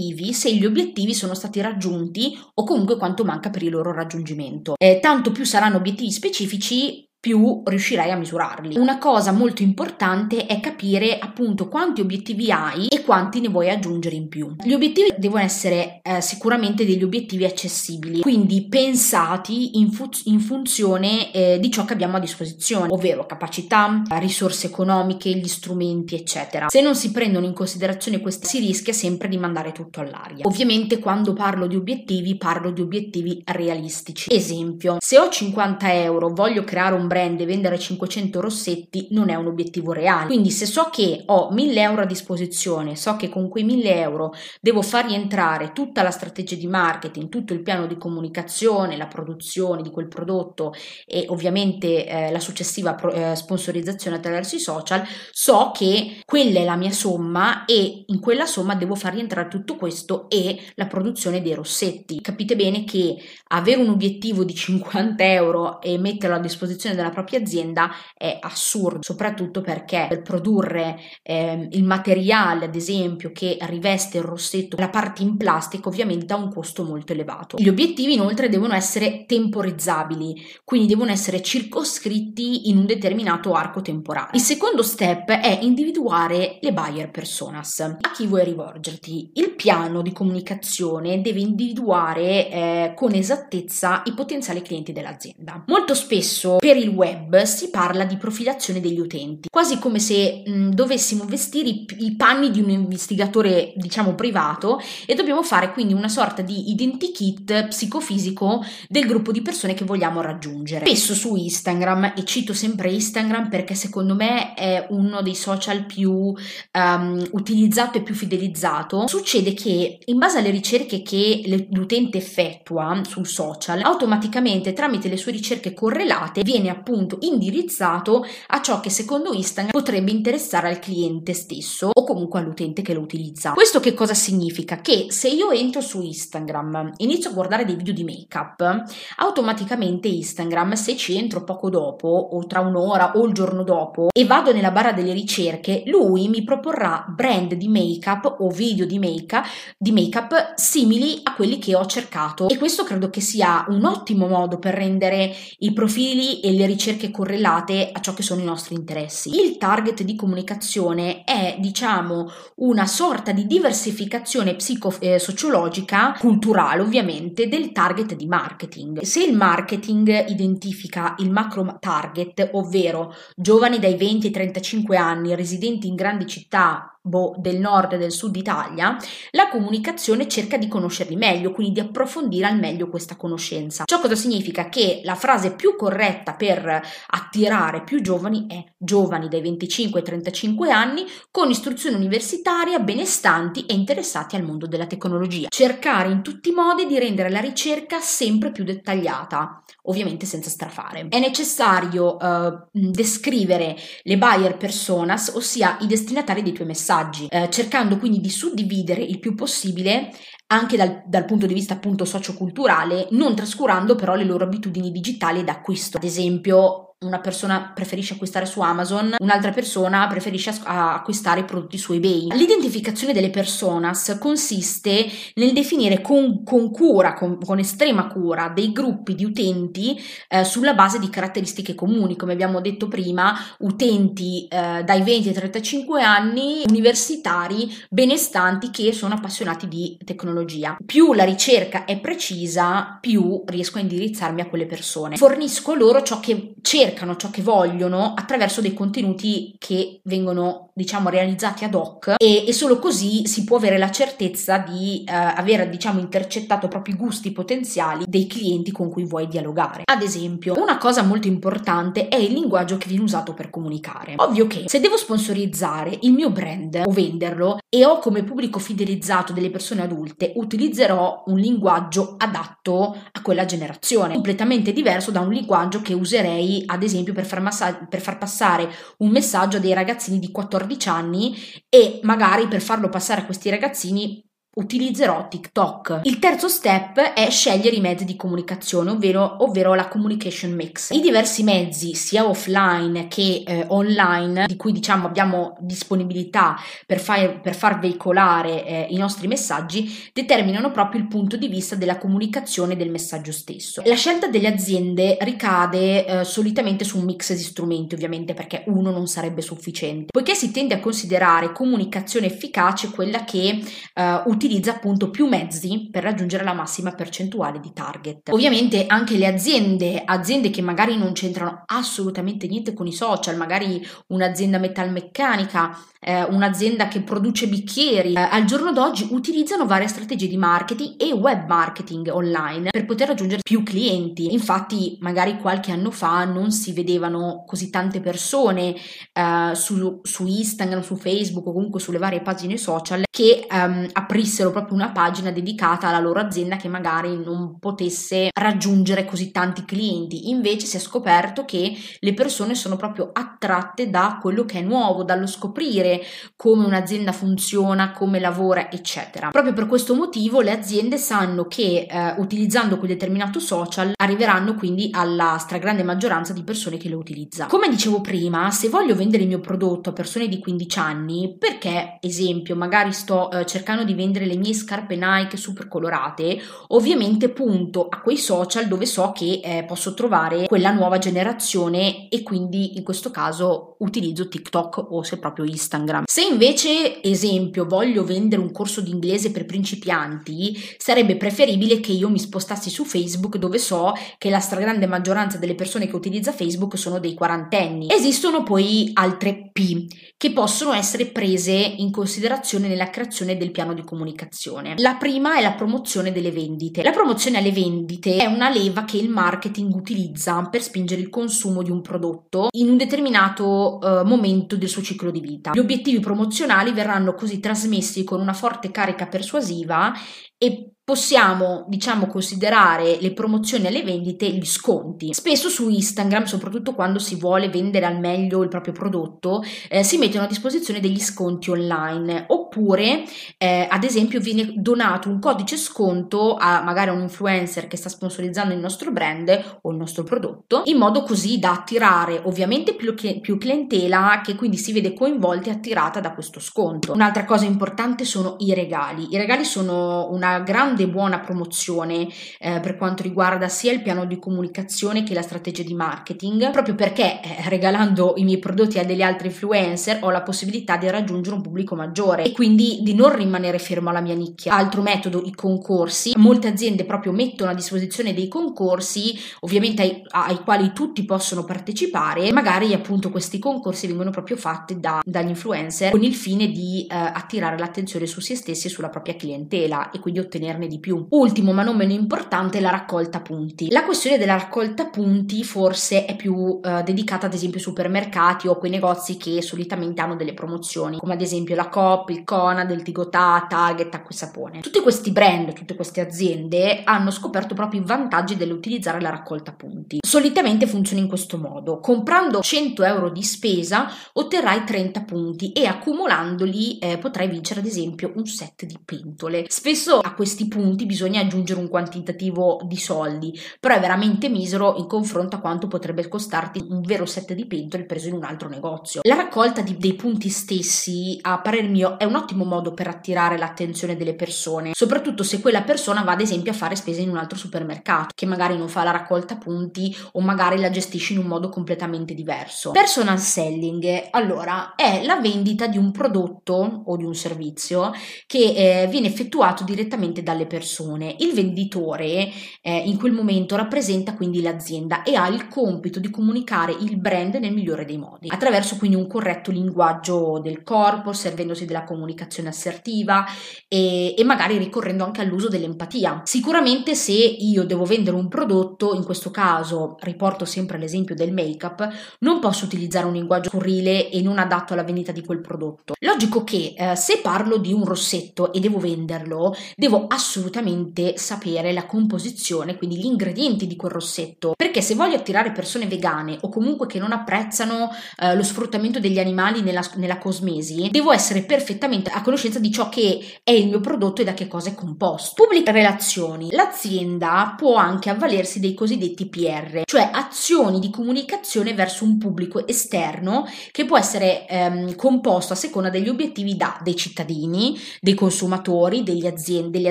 quantitativi 0.05 0.33
se 0.35 0.55
gli 0.55 0.65
obiettivi 0.65 1.15
sono 1.15 1.35
stati 1.35 1.61
raggiunti 1.61 2.39
o 2.55 2.65
comunque 2.65 2.97
quanto 2.97 3.25
manca 3.25 3.51
per 3.51 3.63
il 3.63 3.71
loro 3.71 3.93
raggiungimento. 3.93 4.75
Eh, 4.77 4.99
tanto 5.01 5.33
più 5.33 5.45
saranno 5.45 5.77
obiettivi 5.77 6.11
specifici, 6.11 7.05
più 7.25 7.63
riuscirai 7.65 8.11
a 8.11 8.17
misurarli. 8.17 8.77
Una 8.77 8.99
cosa 8.99 9.33
molto 9.33 9.63
importante 9.63 10.45
è 10.45 10.61
capire 10.61 11.19
appunto 11.19 11.69
quanti 11.69 12.03
obiettivi 12.03 12.51
hai 12.51 12.89
e 12.89 13.01
quanti 13.01 13.41
ne 13.41 13.49
vuoi 13.49 13.71
aggiungere 13.71 14.15
in 14.15 14.29
più. 14.29 14.55
Gli 14.63 14.75
obiettivi 14.75 15.09
devono 15.17 15.43
essere 15.43 16.01
eh, 16.03 16.21
sicuramente 16.21 16.85
degli 16.85 17.03
obiettivi 17.03 17.47
accessibili, 17.47 18.21
quindi 18.21 18.69
pensati 18.69 19.79
in, 19.79 19.91
fu- 19.91 20.11
in 20.25 20.39
funzione 20.39 21.33
eh, 21.33 21.59
di 21.59 21.71
ciò 21.71 21.87
che 21.87 21.95
abbiamo 21.95 22.19
a 22.19 22.21
disposizione, 22.21 22.93
ovvero 22.93 23.25
capacità, 23.25 24.03
risorse 24.19 24.67
economiche, 24.67 25.31
gli 25.31 25.49
strumenti, 25.49 26.17
eccetera. 26.17 26.67
Se 26.69 26.83
non 26.83 26.95
si 26.95 27.11
prendono 27.11 27.47
in 27.47 27.55
considerazione 27.55 28.21
questi 28.21 28.47
si 28.47 28.59
rischia 28.59 28.93
sempre 28.93 29.29
di 29.29 29.39
mandare 29.39 29.73
tutto 29.73 30.01
all'aria. 30.01 30.45
Ovviamente 30.47 30.99
quando 30.99 31.33
parlo 31.33 31.67
di 31.67 31.77
obiettivi 31.77 32.37
parlo 32.37 32.71
di 32.71 32.83
obiettivi 32.83 33.43
realistici. 33.47 34.31
Esempio, 34.31 34.99
se 35.01 35.19
ho 35.19 35.31
50 35.31 35.91
euro, 36.03 36.29
voglio 36.29 36.65
creare 36.65 36.95
un 36.95 37.13
brand 37.15 37.41
e 37.41 37.47
vendere 37.47 37.79
500 37.79 38.41
rossetti 38.41 39.07
non 39.11 39.31
è 39.31 39.37
un 39.37 39.47
obiettivo 39.47 39.93
reale. 39.93 40.27
Quindi 40.27 40.51
se 40.51 40.67
so 40.67 40.89
che 40.91 41.23
ho 41.27 41.53
1000 41.53 41.81
euro 41.81 42.03
a 42.03 42.07
disposizione, 42.07 42.97
so 42.97 43.15
che 43.15 43.29
con 43.29 43.49
quei 43.49 43.63
1000 43.63 44.01
euro 44.01 44.33
devo 44.61 44.83
far 44.83 45.07
rientrare 45.07 45.71
tutta 45.73 46.03
la 46.03 46.11
strategia 46.11 46.57
di 46.57 46.67
marketing, 46.67 47.29
tutto 47.29 47.53
il 47.53 47.63
piano 47.63 47.87
di 47.87 47.97
comunicazione, 47.97 48.97
la 48.97 49.07
produzione 49.07 49.83
di 49.83 49.91
quel 49.91 50.09
prodotto 50.09 50.75
e 51.07 51.27
ovviamente 51.29 52.05
eh, 52.05 52.33
la 52.33 52.41
successiva 52.41 52.95
pro- 52.95 53.13
eh, 53.13 53.37
sponsorizzazione 53.37 54.17
attraverso 54.17 54.57
i 54.57 54.61
social, 54.61 55.05
so 55.31 55.71
che 55.73 56.23
quella 56.25 56.59
è 56.59 56.65
la 56.65 56.77
mia 56.77 56.91
somma 56.91 57.65
e 57.65 58.05
in 58.07 58.19
quella 58.19 58.47
somma 58.47 58.75
devo 58.75 58.97
far 58.97 59.15
rientrare 59.15 59.49
tutto 59.49 59.77
questo 59.77 60.29
e 60.29 60.59
la 60.75 60.87
produzione 60.87 61.41
dei 61.41 61.55
rossetti. 61.55 62.21
Capite 62.21 62.57
bene 62.57 62.83
che 62.83 63.17
avere 63.49 63.81
un 63.81 63.91
obiettivo 63.91 64.43
di 64.43 64.55
50 64.55 65.25
euro 65.25 65.81
e 65.81 65.97
metterlo 65.97 66.35
a 66.35 66.41
disposizione 66.41 66.97
della 66.97 67.04
della 67.05 67.11
propria 67.11 67.41
azienda 67.41 67.91
è 68.17 68.39
assurdo, 68.41 69.03
soprattutto 69.03 69.61
perché 69.61 70.07
per 70.09 70.23
produrre 70.23 70.99
eh, 71.23 71.69
il 71.71 71.85
materiale, 71.85 72.65
ad 72.65 72.75
esempio, 72.75 73.31
che 73.33 73.59
riveste 73.63 74.19
il 74.19 74.25
rossetto, 74.25 74.77
la 74.79 74.89
parte 74.89 75.23
in 75.23 75.37
plastica, 75.37 75.89
ovviamente 75.89 76.33
ha 76.33 76.37
un 76.37 76.53
costo 76.53 76.85
molto 76.85 77.13
elevato. 77.13 77.57
Gli 77.59 77.69
obiettivi 77.69 78.15
inoltre 78.15 78.49
devono 78.49 78.75
essere 78.75 79.25
temporizzabili, 79.27 80.43
quindi 80.65 80.87
devono 80.87 81.11
essere 81.11 81.43
circoscritti 81.43 82.69
in 82.69 82.79
un 82.79 82.87
determinato 82.87 83.53
arco 83.53 83.83
temporale. 83.83 84.31
Il 84.33 84.41
secondo 84.41 84.83
step 84.83 85.31
è 85.31 85.59
individuare 85.63 86.59
le 86.61 86.73
buyer 86.73 87.11
personas. 87.11 87.81
A 87.81 88.11
chi 88.15 88.27
vuoi 88.27 88.45
rivolgerti? 88.45 89.31
Il 89.35 89.55
piano 89.55 90.03
di 90.03 90.13
comunicazione 90.13 91.21
deve 91.21 91.41
individuare 91.41 92.51
eh, 92.51 92.93
con 92.95 93.13
esattezza 93.13 94.03
i 94.07 94.15
potenziali 94.15 94.63
clienti 94.63 94.93
dell'azienda. 94.93 95.63
Molto 95.67 95.95
spesso 95.95 96.57
per 96.59 96.77
il 96.77 96.84
web 96.89 97.43
si 97.43 97.71
parla 97.71 98.05
di 98.05 98.17
profilazione 98.17 98.81
degli 98.81 98.99
utenti, 98.99 99.49
quasi 99.49 99.79
come 99.79 99.99
se 99.99 100.43
mh, 100.45 100.71
dovessimo 100.71 101.25
vestire 101.25 101.69
i, 101.69 101.87
i, 101.99 102.17
panni 102.17 102.51
di 102.51 102.61
un 102.61 102.71
investigatore, 102.71 103.73
diciamo, 103.77 104.15
privato 104.15 104.81
e 105.07 105.15
dobbiamo 105.15 105.43
fare 105.43 105.73
quindi 105.73 105.93
una 105.93 106.09
sorta 106.09 106.43
di 106.43 106.71
identikit 106.71 107.69
psicofisico 107.69 108.65
del 108.89 109.07
gruppo 109.07 109.33
di 109.33 109.43
persone 109.43 109.75
che 109.75 109.85
vogliamo 109.85 110.21
raggiungere. 110.21 110.87
Spesso 110.87 111.15
su 111.15 111.35
Instagram, 111.35 112.15
e 112.17 112.25
cito 112.25 112.53
sempre 112.53 112.91
Instagram 112.91 113.49
perché 113.49 113.75
secondo 113.75 114.15
me 114.15 114.55
è 114.55 114.87
uno 114.91 115.23
dei 115.23 115.35
social 115.35 115.87
più 115.87 116.11
um, 116.13 117.29
utilizzato 117.33 117.99
e 117.99 118.03
più 118.03 118.15
fidelizzato, 118.15 119.07
succede 119.07 119.55
che 119.55 119.99
in 120.05 120.19
base 120.19 120.39
alle 120.39 120.51
ricerche 120.51 121.03
che 121.03 121.67
l'utente 121.71 122.19
effettua 122.19 123.01
sul 123.07 123.27
social, 123.27 123.81
automaticamente 123.83 124.73
tramite 124.73 125.09
le 125.09 125.17
sue 125.17 125.33
ricerche 125.33 125.75
correlate 125.75 126.43
viene 126.43 126.71
appunto 126.75 127.19
indirizzato 127.21 128.25
a 128.49 128.61
ciò 128.61 128.81
che 128.81 128.91
secondo 128.91 129.33
Instagram 129.33 129.73
potrebbe 129.73 130.11
interessare 130.11 130.69
al 130.69 130.79
cliente 130.79 131.33
stesso 131.33 131.91
o 131.93 132.05
comunque 132.05 132.41
all'utente 132.41 132.83
che 132.83 132.95
lo 132.95 133.01
utilizza. 133.01 133.53
Questo 133.53 133.81
che 133.81 133.95
cosa 133.95 134.15
significa? 134.15 134.77
Che 134.77 135.07
se 135.09 135.29
io 135.29 135.51
entro 135.51 135.81
su 135.81 136.03
Instagram, 136.03 136.95
inizio 136.99 137.31
a 137.31 137.33
guardare 137.33 137.65
dei 137.65 137.77
video 137.77 137.95
di 137.95 138.05
make-up, 138.05 138.85
automaticamente 139.19 140.09
Instagram, 140.09 140.73
se 140.73 140.97
ci 140.97 141.17
entro 141.17 141.45
poco 141.45 141.71
dopo 141.71 142.09
o 142.09 142.47
tra 142.47 142.61
un'ora 142.61 143.13
o 143.17 143.25
il 143.27 143.33
giorno 143.33 143.63
dopo 143.63 144.09
e 144.13 144.25
vado 144.25 144.53
nella 144.53 144.71
barra 144.71 144.93
delle 144.93 145.13
ricerche, 145.13 145.83
lui 145.87 146.29
mi 146.29 146.45
proporrà 146.45 147.05
brand 147.09 147.55
di 147.55 147.69
make-up 147.69 148.37
o 148.41 148.49
video 148.49 148.87
di 148.87 148.99
make-up, 148.99 149.45
di 149.79 149.93
make-up 149.93 150.55
simili 150.55 151.21
a 151.23 151.35
quelli 151.35 151.59
che 151.59 151.75
ho 151.75 151.87
cercato 151.87 152.49
e 152.49 152.59
questo 152.59 152.85
credo 152.85 153.11
che 153.11 153.21
sia 153.21 153.65
un 153.69 153.85
ottimo 153.85 154.27
modo 154.27 154.59
per 154.59 154.75
rendere 154.75 155.35
i 155.59 155.73
profili 155.73 156.41
e 156.41 156.53
le 156.53 156.64
ricerche 156.67 157.11
correlate 157.11 157.91
a 157.93 158.01
ciò 158.01 158.15
che 158.15 158.23
sono 158.23 158.41
i 158.41 158.45
nostri 158.45 158.75
interessi. 158.75 159.31
Il 159.31 159.59
target 159.59 160.03
di 160.03 160.17
comunicazione 160.17 161.25
è, 161.25 161.57
diciamo, 161.59 162.31
una 162.57 162.87
sorta 162.87 163.33
di 163.33 163.47
diversificazione 163.47 164.57
psicosociologica, 164.57 166.17
culturale 166.19 166.83
ovviamente, 166.83 167.49
del 167.49 167.73
target 167.73 168.15
di 168.15 168.27
marketing. 168.27 169.01
Se 169.01 169.23
il 169.23 169.37
marketing 169.37 170.29
identifica 170.29 171.15
il 171.19 171.31
macro 171.31 171.77
target, 171.81 172.51
ovvero 172.53 173.15
giovani 173.35 173.79
dai 173.79 173.97
20 173.97 174.27
ai 174.27 174.33
35 174.33 174.97
anni 174.97 175.35
residenti 175.35 175.87
in 175.87 175.95
grandi 175.95 176.27
città 176.27 176.94
boh, 177.07 177.35
del 177.37 177.59
nord 177.59 177.93
e 177.93 177.99
del 177.99 178.13
sud 178.13 178.35
Italia, 178.35 178.97
la 179.33 179.49
comunicazione 179.49 180.27
cerca 180.27 180.57
di 180.57 180.69
conoscerli 180.69 181.17
meglio, 181.17 181.53
quindi 181.53 181.75
di 181.75 181.87
approfondire 181.87 182.47
al 182.47 182.59
meglio 182.59 182.89
questa 182.89 183.17
conoscenza. 183.17 183.85
Ciò 183.85 184.01
cosa 184.01 184.15
significa? 184.15 184.71
Che 184.71 185.03
la 185.05 185.15
frase 185.15 185.55
più 185.55 185.77
corretta 185.77 186.33
per 186.33 186.81
attirare 187.09 187.85
più 187.85 188.01
giovani 188.01 188.47
è 188.49 188.65
giovani 188.79 189.29
dai 189.29 189.43
25 189.43 190.01
ai 190.01 190.07
35 190.07 190.71
anni 190.71 191.05
con 191.31 191.51
istruzione 191.51 191.97
universitaria, 191.97 192.79
benestanti 192.79 193.67
e 193.67 193.75
interessati 193.75 194.37
al 194.37 194.43
mondo 194.43 194.67
della 194.67 194.87
tecnologia. 194.87 195.49
Cercare 195.51 196.11
in 196.11 196.23
tutti 196.23 196.49
i 196.49 196.53
modi 196.53 196.87
di 196.87 196.99
rendere 196.99 197.29
la 197.29 197.41
ricerca 197.41 198.01
sempre 198.01 198.51
più 198.51 198.65
dettagliata, 198.65 199.63
ovviamente 199.85 200.27
senza 200.27 200.51
strafare. 200.51 201.07
È 201.09 201.19
necessario 201.19 202.17
uh, 202.17 202.69
descrivere 202.71 203.77
le 204.03 204.19
buyer 204.19 204.57
personas, 204.57 205.33
ossia 205.35 205.79
i 205.81 205.87
destinatari 205.87 206.43
dei 206.43 206.53
tuoi 206.53 206.67
messaggi 206.67 206.83
messaggi, 206.85 207.27
eh, 207.29 207.49
cercando 207.51 207.99
quindi 207.99 208.21
di 208.21 208.31
suddividere 208.31 209.03
il 209.03 209.19
più 209.19 209.35
possibile 209.35 210.11
anche 210.49 210.77
dal, 210.77 211.03
dal, 211.07 211.25
punto 211.25 211.47
di 211.47 211.55
vista 211.55 211.75
appunto 211.75 212.05
socioculturale, 212.05 213.09
non 213.13 213.35
trascurando 213.35 213.95
però 213.95 214.15
le 214.15 214.25
loro 214.25 214.45
abitudini 214.45 214.91
digitali 214.91 215.43
d'acquisto. 215.43 215.97
Ad 215.97 216.05
esempio, 216.05 216.84
una 217.05 217.21
persona 217.21 217.73
preferisce 217.75 218.15
acquistare 218.15 218.47
su 218.47 218.61
Amazon, 218.61 219.17
un'altra 219.19 219.51
persona 219.53 220.07
preferisce 220.09 220.53
acquistare 220.65 221.41
i 221.41 221.45
prodotti 221.45 221.79
su 221.79 221.93
eBay. 221.93 222.29
L'identificazione 222.33 223.13
delle 223.13 223.31
personas 223.31 224.17
consiste 224.19 225.07
nel 225.35 225.53
definire 225.53 226.01
con, 226.01 226.43
con 226.43 226.71
cura, 226.71 227.13
con, 227.13 227.39
con, 227.39 227.59
estrema 227.59 228.07
cura, 228.07 228.51
dei 228.55 228.73
gruppi 228.73 229.15
di 229.15 229.25
utenti 229.25 230.01
eh, 230.29 230.45
sulla 230.45 230.75
base 230.75 230.99
di 230.99 231.11
caratteristiche 231.11 231.75
comuni, 231.75 232.17
come 232.17 232.33
abbiamo 232.33 232.61
detto 232.61 232.89
prima, 232.89 233.35
utenti 233.59 234.47
eh, 234.49 234.83
dai 234.85 235.03
20 235.03 235.29
ai 235.29 235.35
35 235.35 236.03
anni, 236.03 236.63
universitari, 236.69 237.73
benestanti 237.91 238.71
che 238.71 238.93
sono 238.93 239.15
appassionati 239.15 239.69
di 239.69 239.99
tecnologia. 240.05 240.77
Più 240.85 241.13
la 241.13 241.25
ricerca 241.25 241.85
è 241.85 241.99
precisa, 241.99 242.99
più 243.01 243.43
riesco 243.47 243.79
a 243.79 243.83
indirizzarmi 243.83 244.41
a 244.41 244.47
quelle 244.47 244.67
persone. 244.67 245.17
Fornisco 245.17 245.75
loro 245.75 246.03
ciò 246.03 246.21
che 246.21 246.55
cercano 246.63 246.94
cercano 246.95 247.17
ciò 247.17 247.29
che 247.31 247.43
vogliono 247.43 248.15
attraverso 248.15 248.61
dei 248.61 248.73
contenuti 248.73 249.57
che 249.59 250.01
vengono, 250.05 250.71
diciamo, 250.75 251.09
realizzati 251.09 251.65
ad 251.65 251.75
hoc 251.75 252.15
e, 252.17 252.45
e 252.47 252.53
solo 252.53 252.79
così 252.79 253.27
si 253.27 253.45
può 253.45 253.57
avere 253.57 253.79
la 253.79 253.91
certezza 253.91 254.59
di 254.59 255.05
eh, 255.07 255.13
aver, 255.13 255.69
diciamo, 255.69 256.01
intercettato 256.01 256.67
proprio 256.69 256.95
i 256.95 256.99
gusti 256.99 257.31
potenziali 257.31 258.05
dei 258.09 258.27
clienti 258.27 258.73
con 258.73 258.91
cui 258.91 259.05
vuoi 259.05 259.29
dialogare. 259.29 259.83
Ad 259.85 260.03
esempio, 260.03 260.55
una 260.61 260.77
cosa 260.79 261.03
molto 261.03 261.29
importante 261.29 262.09
è 262.09 262.17
il 262.17 262.33
linguaggio 262.33 262.77
che 262.77 262.89
viene 262.89 263.05
usato 263.05 263.35
per 263.35 263.51
comunicare. 263.51 264.15
Ovvio 264.17 264.47
che 264.49 264.65
se 264.67 264.81
devo 264.81 264.97
sponsorizzare 264.97 265.97
il 266.03 266.13
mio 266.13 266.31
brand 266.31 266.83
o 266.85 266.91
venderlo 266.91 267.59
e 267.69 267.85
ho 267.85 267.99
come 267.99 268.25
pubblico 268.25 268.59
fidelizzato 268.59 269.33
delle 269.33 269.51
persone 269.51 269.83
adulte, 269.83 270.33
utilizzerò 270.35 271.23
un 271.27 271.39
linguaggio 271.39 272.17
adatto 272.19 272.97
a 273.13 273.23
quella 273.23 273.45
generazione, 273.45 274.15
completamente 274.15 274.73
diverso 274.73 275.11
da 275.11 275.21
un 275.21 275.33
linguaggio 275.33 275.81
che 275.81 275.95
userei 275.95 276.65
ad 276.67 276.83
esempio 276.83 277.13
per 277.13 277.27
far, 277.27 277.41
massa- 277.41 277.87
per 277.89 278.01
far 278.01 278.19
passare 278.19 278.69
un 278.99 279.11
messaggio 279.11 279.59
a 279.59 279.61
dei 279.61 279.73
ragazzini 279.73 280.19
di 280.19 280.31
14 280.65 280.89
anni 280.89 281.37
e 281.69 282.01
magari 282.03 282.49
per 282.49 282.61
farlo 282.61 282.89
passare 282.89 283.23
a 283.23 283.25
questi 283.27 283.51
ragazzini 283.51 284.23
utilizzerò 284.55 285.27
TikTok. 285.29 286.01
Il 286.05 286.19
terzo 286.19 286.49
step 286.49 286.99
è 287.01 287.29
scegliere 287.31 287.75
i 287.75 287.81
mezzi 287.81 288.05
di 288.05 288.17
comunicazione, 288.17 288.91
ovvero, 288.91 289.37
ovvero 289.41 289.75
la 289.75 289.89
communication 289.89 290.53
mix. 290.53 290.91
I 290.91 291.01
diversi 291.01 291.43
mezzi, 291.43 291.95
sia 291.95 292.29
offline 292.29 293.09
che 293.09 293.43
eh, 293.47 293.65
online, 293.69 294.47
di 294.47 294.57
cui 294.57 294.73
diciamo 294.73 295.07
abbiamo 295.07 295.57
disponibilità 295.61 296.57
per, 296.87 297.01
far, 297.01 297.41
per 297.41 297.55
far 297.55 297.81
veicolare 297.81 298.65
eh, 298.65 298.87
i 298.91 298.97
nostri 298.97 299.27
messaggi, 299.27 300.11
determinano 300.13 300.71
proprio 300.71 301.01
il 301.01 301.09
punto 301.09 301.37
di 301.37 301.49
vista 301.49 301.75
della 301.75 301.99
comunicazione 301.99 302.77
del 302.77 302.91
messaggio 302.91 303.33
stesso. 303.33 303.83
La 303.85 303.97
scelta 303.97 304.29
delle 304.29 304.49
aziende 304.49 305.17
ricade 305.21 306.07
eh, 306.07 306.25
solitamente 306.25 306.85
su 306.85 306.99
un 306.99 307.05
mix 307.05 307.33
di 307.33 307.43
strumenti, 307.43 307.95
ovviamente 307.95 308.35
perché 308.35 308.63
uno 308.67 308.91
non 308.91 309.07
sarebbe 309.09 309.43
sufficiente, 309.43 310.07
poiché 310.13 310.35
si 310.35 310.53
tende 310.53 310.75
a 310.75 310.81
considerare 310.81 311.53
comunicazione 311.53 312.27
efficace 312.27 312.91
quella 312.91 313.25
che 313.25 313.61
utilizza 313.95 314.43
utilizza 314.45 314.73
appunto 314.73 315.09
più 315.09 315.27
mezzi 315.27 315.89
per 315.91 316.03
raggiungere 316.03 316.45
la 316.45 316.53
massima 316.53 316.93
percentuale 316.93 317.61
di 317.61 317.73
target. 317.73 318.29
Ovviamente 318.31 318.87
anche 318.87 319.17
le 319.17 319.27
aziende, 319.27 320.03
aziende 320.05 320.51
che 320.51 320.61
magari 320.61 320.99
non 320.99 321.13
c'entrano 321.13 321.63
assolutamente 321.65 322.47
niente 322.47 322.75
con 322.75 322.87
i 322.87 322.93
social, 322.93 323.37
magari 323.37 323.85
un'azienda 324.09 324.59
metalmeccanica, 324.59 325.79
eh, 325.99 326.25
un'azienda 326.25 326.89
che 326.89 327.01
produce 327.01 327.49
bicchieri, 327.49 328.13
eh, 328.13 328.21
al 328.21 328.45
giorno 328.45 328.73
d'oggi 328.73 329.09
utilizzano 329.11 329.65
varie 329.67 329.89
strategie 329.89 330.29
di 330.29 330.37
marketing 330.37 331.01
e 331.01 331.13
web 331.13 331.49
marketing 331.49 332.11
online 332.13 332.69
per 332.71 332.85
poter 332.85 333.09
raggiungere 333.09 333.41
più 333.43 333.63
clienti. 333.63 334.33
Infatti 334.33 334.99
magari 335.01 335.39
qualche 335.39 335.73
anno 335.73 335.91
fa 335.91 336.25
non 336.25 336.51
si 336.51 336.73
vedevano 336.73 337.45
così 337.47 337.71
tante 337.71 338.01
persone 338.01 338.75
eh, 339.13 339.53
su, 339.55 340.01
su 340.03 340.27
Instagram, 340.27 340.83
su 340.83 340.97
Facebook 340.97 341.47
o 341.47 341.53
comunque 341.53 341.81
sulle 341.81 341.99
varie 341.99 342.21
pagine 342.21 342.59
social 342.59 343.05
che 343.15 343.47
ehm, 343.49 343.91
aprissero 343.93 344.34
aprissero 344.35 344.51
proprio 344.51 344.75
una 344.75 344.91
pagina 344.91 345.31
dedicata 345.31 345.89
alla 345.89 346.01
loro 346.01 346.19
azienda 346.19 346.57
che 346.57 346.69
magari 346.69 347.17
non 347.17 347.59
potesse 347.61 348.31
raggiungere 348.35 349.05
così 349.05 349.31
tanti 349.31 349.65
clienti. 349.65 350.31
Invece 350.31 350.67
si 350.67 350.77
è 350.77 350.81
scoperto 350.81 351.45
che 351.45 351.73
le 352.01 352.15
persone 352.15 352.55
sono 352.57 352.77
proprio 352.77 353.11
attratte 353.13 353.91
da 353.91 354.19
quello 354.21 354.45
che 354.45 354.59
è 354.59 354.63
nuovo, 354.63 355.05
dallo 355.05 355.27
scoprire 355.27 356.03
come 356.35 356.65
un'azienda 356.67 357.13
funziona, 357.13 357.93
come 357.93 358.19
lavora, 358.19 358.71
eccetera. 358.71 359.31
Proprio 359.31 359.53
per 359.53 359.67
questo 359.67 359.95
motivo 359.95 360.41
le 360.41 360.51
aziende 360.51 360.97
sanno 360.97 361.47
che 361.47 361.87
eh, 361.89 362.15
utilizzando 362.19 362.79
quel 362.79 362.91
determinato 362.91 363.39
social 363.39 363.93
arriveranno 363.97 364.55
quindi 364.55 364.89
alla 364.93 365.37
stragrande 365.39 365.85
maggioranza 365.85 366.33
di 366.33 366.43
persone 366.43 366.77
che 366.77 366.89
lo 366.89 366.99
utilizza. 366.99 367.47
Come 367.47 367.69
dicevo 367.69 368.01
prima, 368.01 368.51
se 368.51 368.69
voglio 368.69 368.97
vendere 368.97 369.23
il 369.23 369.29
mio 369.29 369.41
prodotto 369.41 369.91
a 369.91 369.93
persone 369.93 370.27
di 370.29 370.41
15 370.41 370.79
anni, 370.79 371.37
perché 371.39 371.99
esempio, 372.01 372.57
magari 372.57 372.93
sto 372.93 373.31
eh, 373.31 373.47
cercando 373.47 373.85
di 373.85 373.95
vendere 373.95 374.24
le 374.27 374.37
mie 374.37 374.55
scarpe 374.55 374.97
Nike 374.97 375.37
super 375.37 375.69
colorate, 375.69 376.41
ovviamente 376.69 377.29
punto 377.29 377.89
a 377.89 378.01
quei 378.01 378.17
social 378.17 378.67
dove 378.67 378.87
so 378.87 379.13
che 379.15 379.41
eh, 379.43 379.65
posso 379.65 379.95
trovare 379.95 380.47
quella 380.47 380.73
nuova 380.73 380.99
generazione 380.99 382.09
e 382.09 382.23
quindi 382.23 382.77
in 382.77 382.83
questo 382.83 383.11
caso 383.11 383.77
utilizzo 383.79 384.29
TikTok 384.29 384.87
o 384.91 385.03
se 385.03 385.19
proprio 385.19 385.45
Instagram. 385.45 386.05
Se 386.07 386.23
invece, 386.23 387.03
esempio, 387.03 387.67
voglio 387.67 388.05
vendere 388.05 388.41
un 388.41 388.53
corso 388.53 388.81
di 388.81 388.91
inglese 388.91 389.31
per 389.31 389.47
principianti, 389.47 390.57
sarebbe 390.79 391.17
preferibile 391.17 391.81
che 391.81 391.93
io 391.93 392.09
mi 392.09 392.19
spostassi 392.19 392.71
su 392.71 392.85
Facebook 392.85 393.37
dove 393.37 393.59
so 393.59 393.93
che 394.19 394.31
la 394.31 394.41
stragrande 394.41 394.87
maggioranza 394.87 395.39
delle 395.39 395.55
persone 395.55 395.87
che 395.87 395.97
utilizza 395.97 396.33
Facebook 396.33 396.79
sono 396.79 396.99
dei 396.99 397.15
quarantenni. 397.15 397.89
Esistono 397.91 398.43
poi 398.43 398.91
altre 398.95 399.51
P 399.53 399.87
che 400.17 400.33
possono 400.33 400.73
essere 400.73 401.07
prese 401.07 401.53
in 401.53 401.91
considerazione 401.91 402.69
nella 402.69 402.91
creazione 402.91 403.37
del 403.37 403.51
piano 403.51 403.75
di 403.75 403.83
comunicazione 403.83 404.14
comunicazione. 404.15 404.75
La 404.79 404.95
prima 404.97 405.37
è 405.37 405.43
la 405.43 405.53
promozione 405.53 406.13
delle 406.13 406.31
vendite. 406.31 406.83
La 406.83 406.93
promozione 406.93 407.39
alle 407.39 407.53
vendite 407.53 408.17
è 408.17 408.27
una 408.27 408.49
leva 408.49 408.85
che 408.85 408.97
il 408.97 409.11
marketing 409.11 409.75
utilizza 409.75 410.41
per 410.49 410.63
spingere 410.63 411.01
il 411.01 411.11
consumo 411.11 411.63
di 411.63 411.71
un 411.71 411.83
prodotto 411.83 412.49
in 412.53 412.71
un 412.71 412.77
determinato 412.77 413.79
uh, 413.83 414.07
momento 414.07 414.57
del 414.57 414.69
suo 414.69 414.83
ciclo 414.83 415.11
di 415.11 415.21
vita. 415.21 415.51
Gli 415.53 415.59
obiettivi 415.59 416.01
promozionali 416.01 416.73
verranno 416.73 417.15
così 417.15 417.41
trasmessi 417.41 418.05
con 418.05 418.21
una 418.21 418.33
forte 418.33 418.71
carica 418.71 419.07
persuasiva 419.07 419.93
e 420.39 420.74
possiamo, 420.85 421.65
diciamo, 421.67 422.07
considerare 422.07 422.99
le 423.01 423.13
promozioni 423.13 423.67
alle 423.67 423.83
vendite 423.83 424.29
gli 424.29 424.45
sconti. 424.45 425.15
Spesso 425.15 425.49
su 425.49 425.71
Instagram, 425.71 426.25
soprattutto 426.25 426.75
quando 426.75 426.99
si 426.99 427.17
vuole 427.17 427.49
vendere 427.49 427.87
al 427.87 427.99
meglio 427.99 428.43
il 428.43 428.51
proprio 428.51 428.75
prodotto, 428.75 429.43
eh, 429.71 429.83
si 429.83 429.97
mettono 429.97 430.25
a 430.25 430.29
disposizione 430.29 430.81
degli 430.81 431.01
sconti 431.01 431.49
online 431.51 432.27
oppure, 432.29 433.05
eh, 433.39 433.67
ad 433.69 433.83
esempio, 433.83 434.21
viene 434.21 434.53
donato 434.57 435.09
un 435.09 435.21
codice 435.21 435.57
sconto 435.57 436.37
a 436.37 436.63
magari 436.63 436.91
un 436.91 437.01
influencer 437.01 437.67
che 437.67 437.79
sta 437.79 437.89
sponsorizzando 437.89 438.53
il 438.53 438.61
nostro 438.61 438.91
brand 438.93 439.59
o 439.63 439.71
il 439.71 439.79
nostro 439.79 440.03
prodotto, 440.03 440.63
in 440.67 440.77
modo 440.77 441.03
così 441.03 441.39
da 441.39 441.53
attirare 441.53 442.21
ovviamente 442.25 442.75
più, 442.75 442.95
più 442.95 443.39
clientela 443.39 444.21
che 444.23 444.35
quindi 444.35 444.59
si 444.59 444.73
vede 444.75 444.93
coinvolta 444.93 445.49
e 445.49 445.53
attirata 445.55 446.01
da 446.01 446.13
questo 446.13 446.41
sconto. 446.41 446.93
Un'altra 446.93 447.25
cosa 447.25 447.47
importante 447.47 448.05
sono 448.05 448.37
i 448.41 448.53
regali. 448.53 449.09
I 449.15 449.17
regali 449.17 449.45
sono 449.45 450.11
una 450.11 450.41
grande 450.41 450.74
grande 450.75 450.89
buona 450.89 451.21
promozione 451.21 452.09
eh, 452.39 452.61
per 452.61 452.77
quanto 452.77 453.03
riguarda 453.03 453.49
sia 453.49 453.73
il 453.73 453.81
piano 453.81 454.05
di 454.05 454.19
comunicazione 454.19 455.05
che 455.05 455.15
la 455.15 455.23
strategia 455.23 455.63
di 455.63 455.75
marketing, 455.75 456.51
proprio 456.51 456.75
perché 456.75 457.21
eh, 457.21 457.49
regalando 457.49 458.15
i 458.17 458.25
miei 458.25 458.39
prodotti 458.39 458.79
a 458.79 458.85
degli 458.85 459.03
altri 459.03 459.29
influencer 459.29 459.99
ho 460.03 460.11
la 460.11 460.23
possibilità 460.23 460.77
di 460.77 460.91
raggiungere 460.91 461.37
un 461.37 461.43
pubblico 461.43 461.77
maggiore 461.77 462.25
e 462.25 462.33
quindi 462.33 462.81
di 462.83 462.95
non 462.95 463.15
rimanere 463.15 463.59
fermo 463.59 463.91
alla 463.91 464.01
mia 464.01 464.15
nicchia. 464.15 464.55
Altro 464.55 464.83
metodo, 464.83 465.23
i 465.25 465.33
concorsi. 465.33 466.13
Molte 466.17 466.49
aziende 466.49 466.85
proprio 466.85 467.13
mettono 467.13 467.51
a 467.51 467.55
disposizione 467.55 468.13
dei 468.13 468.29
concorsi, 468.29 469.15
ovviamente 469.41 469.83
ai, 469.83 470.03
ai 470.11 470.41
quali 470.43 470.73
tutti 470.73 471.05
possono 471.05 471.45
partecipare, 471.45 472.33
magari 472.33 472.73
appunto 472.73 473.11
questi 473.11 473.39
concorsi 473.39 473.87
vengono 473.87 474.11
proprio 474.11 474.37
fatti 474.37 474.81
da, 474.81 475.01
dagli 475.05 475.29
influencer 475.29 475.91
con 475.91 476.03
il 476.03 476.15
fine 476.15 476.49
di 476.49 476.87
eh, 476.91 476.95
attirare 476.95 477.57
l'attenzione 477.59 478.07
su 478.07 478.21
se 478.21 478.35
stessi 478.35 478.67
e 478.67 478.71
sulla 478.71 478.89
propria 478.89 479.15
clientela 479.15 479.91
e 479.91 480.01
quindi 480.01 480.21
ottenerne 480.21 480.64
farne 480.65 480.69
di 480.69 480.79
più. 480.79 481.07
Ultimo, 481.11 481.53
ma 481.53 481.63
non 481.63 481.77
meno 481.77 481.93
importante, 481.93 482.61
la 482.61 482.71
raccolta 482.71 483.21
punti. 483.21 483.71
La 483.71 483.85
questione 483.85 484.19
della 484.19 484.35
raccolta 484.35 484.87
punti 484.87 485.45
forse 485.45 486.05
è 486.05 486.17
più 486.17 486.61
eh, 486.63 486.83
dedicata 486.83 487.27
ad 487.27 487.35
esempio 487.35 487.59
ai 487.59 487.65
supermercati 487.65 488.49
o 488.49 488.57
quei 488.57 488.71
negozi 488.71 489.17
che 489.17 489.43
solitamente 489.43 490.01
hanno 490.01 490.17
delle 490.17 490.35
promozioni, 490.35 490.99
come 490.99 491.15
ad 491.15 491.21
esempio 491.21 491.55
la 491.55 491.69
Coop, 491.69 492.11
il 492.11 492.25
Conad, 492.25 492.71
il 492.71 492.83
Tigotà, 492.83 493.47
Target, 493.49 493.95
Acqua 493.95 494.11
e 494.11 494.15
Sapone. 494.15 494.61
Tutti 494.61 494.81
questi 494.81 495.11
brand, 495.11 495.53
tutte 495.53 495.75
queste 495.75 496.01
aziende 496.01 496.83
hanno 496.85 497.11
scoperto 497.11 497.55
proprio 497.55 497.81
i 497.81 497.85
vantaggi 497.85 498.37
dell'utilizzare 498.37 499.01
la 499.01 499.11
raccolta 499.11 499.53
punti. 499.53 499.99
Solitamente 500.01 500.67
funziona 500.67 501.03
in 501.03 501.09
questo 501.09 501.39
modo. 501.39 501.81
Comprando 501.81 502.41
100 502.41 502.85
euro 502.85 503.11
di 503.11 503.23
spesa 503.23 503.91
otterrai 504.13 504.65
30 504.65 505.03
punti 505.03 505.53
e 505.53 505.67
accumulandoli 505.67 506.79
eh, 506.79 506.99
potrai 506.99 507.29
vincere 507.29 507.61
ad 507.61 507.67
esempio 507.67 508.13
un 508.15 508.27
set 508.27 508.65
di 508.65 508.79
pentole. 508.85 509.45
Spesso 509.49 509.99
a 509.99 510.15
questi 510.15 510.49
punti 510.55 510.87
bisogna 510.87 511.21
aggiungere 511.21 511.59
un 511.59 511.69
quantitativo 511.69 512.61
di 512.65 512.77
soldi, 512.77 513.37
però 513.59 513.75
è 513.75 513.81
veramente 513.81 514.29
misero 514.29 514.77
in 514.77 514.87
confronto 514.87 515.35
a 515.35 515.41
quanto 515.41 515.67
potrebbe 515.67 516.07
costarti 516.07 516.65
un 516.69 516.81
vero 516.83 517.07
set 517.07 517.33
di 517.33 517.45
pentole 517.45 517.85
preso 517.85 518.07
in 518.07 518.15
un 518.15 518.23
altro 518.23 518.49
negozio. 518.49 519.01
La 519.03 519.17
raccolta 519.17 519.63
di, 519.63 519.77
dei 519.77 519.95
punti 519.95 520.29
stessi, 520.29 521.19
a 521.23 521.41
parer 521.41 521.69
mio, 521.69 521.99
è 521.99 522.05
un 522.05 522.15
ottimo 522.15 522.45
modo 522.45 522.73
per 522.73 522.87
attirare 522.87 523.37
l'attenzione 523.37 523.97
delle 523.97 524.15
persone, 524.15 524.71
soprattutto 524.75 525.25
se 525.25 525.41
quella 525.41 525.63
persona 525.63 526.03
va 526.03 526.13
ad 526.13 526.21
esempio 526.21 526.53
a 526.53 526.55
fare 526.55 526.77
spese 526.77 527.01
in 527.01 527.11
un 527.11 527.17
altro 527.17 527.37
supermercato, 527.37 528.13
che 528.15 528.27
magari 528.27 528.57
non 528.57 528.69
fa 528.69 528.85
la 528.85 528.93
raccolta 528.93 529.37
punti 529.37 529.95
o 530.13 530.21
magari 530.21 530.61
la 530.61 530.71
gestisce 530.71 531.15
in 531.15 531.19
un 531.19 531.27
modo 531.27 531.49
completamente 531.49 532.15
diverso. 532.15 532.71
Personal 532.71 533.19
selling, 533.19 534.09
allora, 534.13 534.75
è 534.77 535.03
la 535.05 535.17
vendita 535.17 535.67
di 535.67 535.79
un 535.79 535.91
prodotto 535.91 536.83
o 536.87 536.97
di 536.97 537.05
un 537.05 537.15
servizio 537.15 537.91
che 538.27 538.83
eh, 538.83 538.87
viene 538.89 539.09
effettuato 539.09 539.65
direttamente 539.65 540.23
dalle 540.23 540.44
alle 540.45 540.47
persone. 540.47 541.17
Il 541.19 541.33
venditore 541.33 542.31
eh, 542.61 542.77
in 542.85 542.97
quel 542.97 543.13
momento 543.13 543.57
rappresenta 543.57 544.15
quindi 544.15 544.43
l'azienda 544.43 545.03
e 545.03 545.15
ha 545.15 545.27
il 545.29 545.49
compito 545.49 545.99
di 545.99 546.11
comunicare 546.11 546.73
il 546.73 546.97
brand 546.99 547.35
nel 547.35 547.53
migliore 547.53 547.85
dei 547.85 547.99
modi, 547.99 548.29
attraverso 548.31 548.77
quindi 548.77 548.97
un 548.97 549.07
corretto 549.07 549.51
linguaggio 549.51 550.39
del 550.43 550.63
corpo, 550.63 551.13
servendosi 551.13 551.65
della 551.65 551.85
comunicazione 551.85 552.51
assertiva 552.51 553.25
e, 553.69 554.15
e 554.17 554.25
magari 554.25 554.59
ricorrendo 554.59 555.05
anche 555.05 555.23
all'uso 555.23 555.49
dell'empatia. 555.49 556.23
Sicuramente 556.25 556.95
se 556.95 557.13
io 557.13 557.65
devo 557.65 557.85
vendere 557.85 558.17
un 558.17 558.29
prodotto, 558.29 558.95
in 558.95 559.05
questo 559.05 559.31
caso 559.31 559.97
riporto 560.01 560.45
sempre 560.45 560.79
l'esempio 560.79 561.15
del 561.15 561.33
make-up, 561.33 561.89
non 562.21 562.41
posso 562.41 562.65
utilizzare 562.65 563.07
un 563.07 563.15
linguaggio 563.15 563.49
scurrile 563.49 564.11
e 564.11 564.21
non 564.21 564.39
adatto 564.39 564.73
alla 564.73 564.85
vendita 564.85 565.13
di 565.13 565.25
quel 565.25 565.41
prodotto. 565.41 565.95
Logico 566.01 566.45
che 566.45 566.75
eh, 566.77 566.97
se 566.97 567.19
parlo 567.19 567.57
di 567.57 567.73
un 567.73 567.85
rossetto 567.85 568.53
e 568.53 568.61
devo 568.61 568.79
venderlo, 568.79 569.55
devo 569.77 570.07
assolutamente 570.09 570.34
assolutamente 570.35 571.17
sapere 571.17 571.73
la 571.73 571.87
composizione, 571.87 572.77
quindi 572.77 572.97
gli 572.97 573.05
ingredienti 573.05 573.69
di 573.69 573.77
quel 573.77 573.93
rossetto, 573.93 574.55
perché 574.57 574.83
se 574.83 574.97
voglio 574.97 575.15
attirare 575.15 575.53
persone 575.53 575.87
vegane 575.87 576.37
o 576.41 576.49
comunque 576.49 576.87
che 576.89 576.99
non 576.99 577.13
apprezzano 577.13 577.91
eh, 578.19 578.35
lo 578.35 578.43
sfruttamento 578.43 578.99
degli 578.99 579.21
animali 579.21 579.63
nella, 579.63 579.83
nella 579.95 580.19
cosmesi, 580.19 580.89
devo 580.91 581.13
essere 581.13 581.43
perfettamente 581.43 582.11
a 582.11 582.23
conoscenza 582.23 582.59
di 582.59 582.73
ciò 582.73 582.89
che 582.89 583.39
è 583.45 583.53
il 583.53 583.69
mio 583.69 583.81
prodotto 583.81 584.23
e 584.23 584.25
da 584.25 584.35
che 584.35 584.49
cosa 584.49 584.71
è 584.71 584.75
composto. 584.75 585.45
Pubbliche 585.45 585.71
relazioni. 585.71 586.51
L'azienda 586.51 587.55
può 587.57 587.77
anche 587.77 588.11
avvalersi 588.11 588.59
dei 588.59 588.75
cosiddetti 588.75 589.29
PR, 589.29 589.83
cioè 589.85 590.11
azioni 590.13 590.81
di 590.81 590.91
comunicazione 590.91 591.75
verso 591.75 592.05
un 592.05 592.19
pubblico 592.19 592.67
esterno 592.67 593.47
che 593.71 593.85
può 593.85 593.97
essere 593.97 594.49
ehm, 594.49 594.97
composto 594.97 595.53
a 595.53 595.57
seconda 595.57 595.91
degli 595.91 596.09
obiettivi 596.09 596.57
da 596.57 596.79
dei 596.83 596.97
cittadini, 596.97 597.79
dei 598.01 598.15
consumatori, 598.15 599.03
degli 599.03 599.27
aziende, 599.27 599.71
delle 599.71 599.91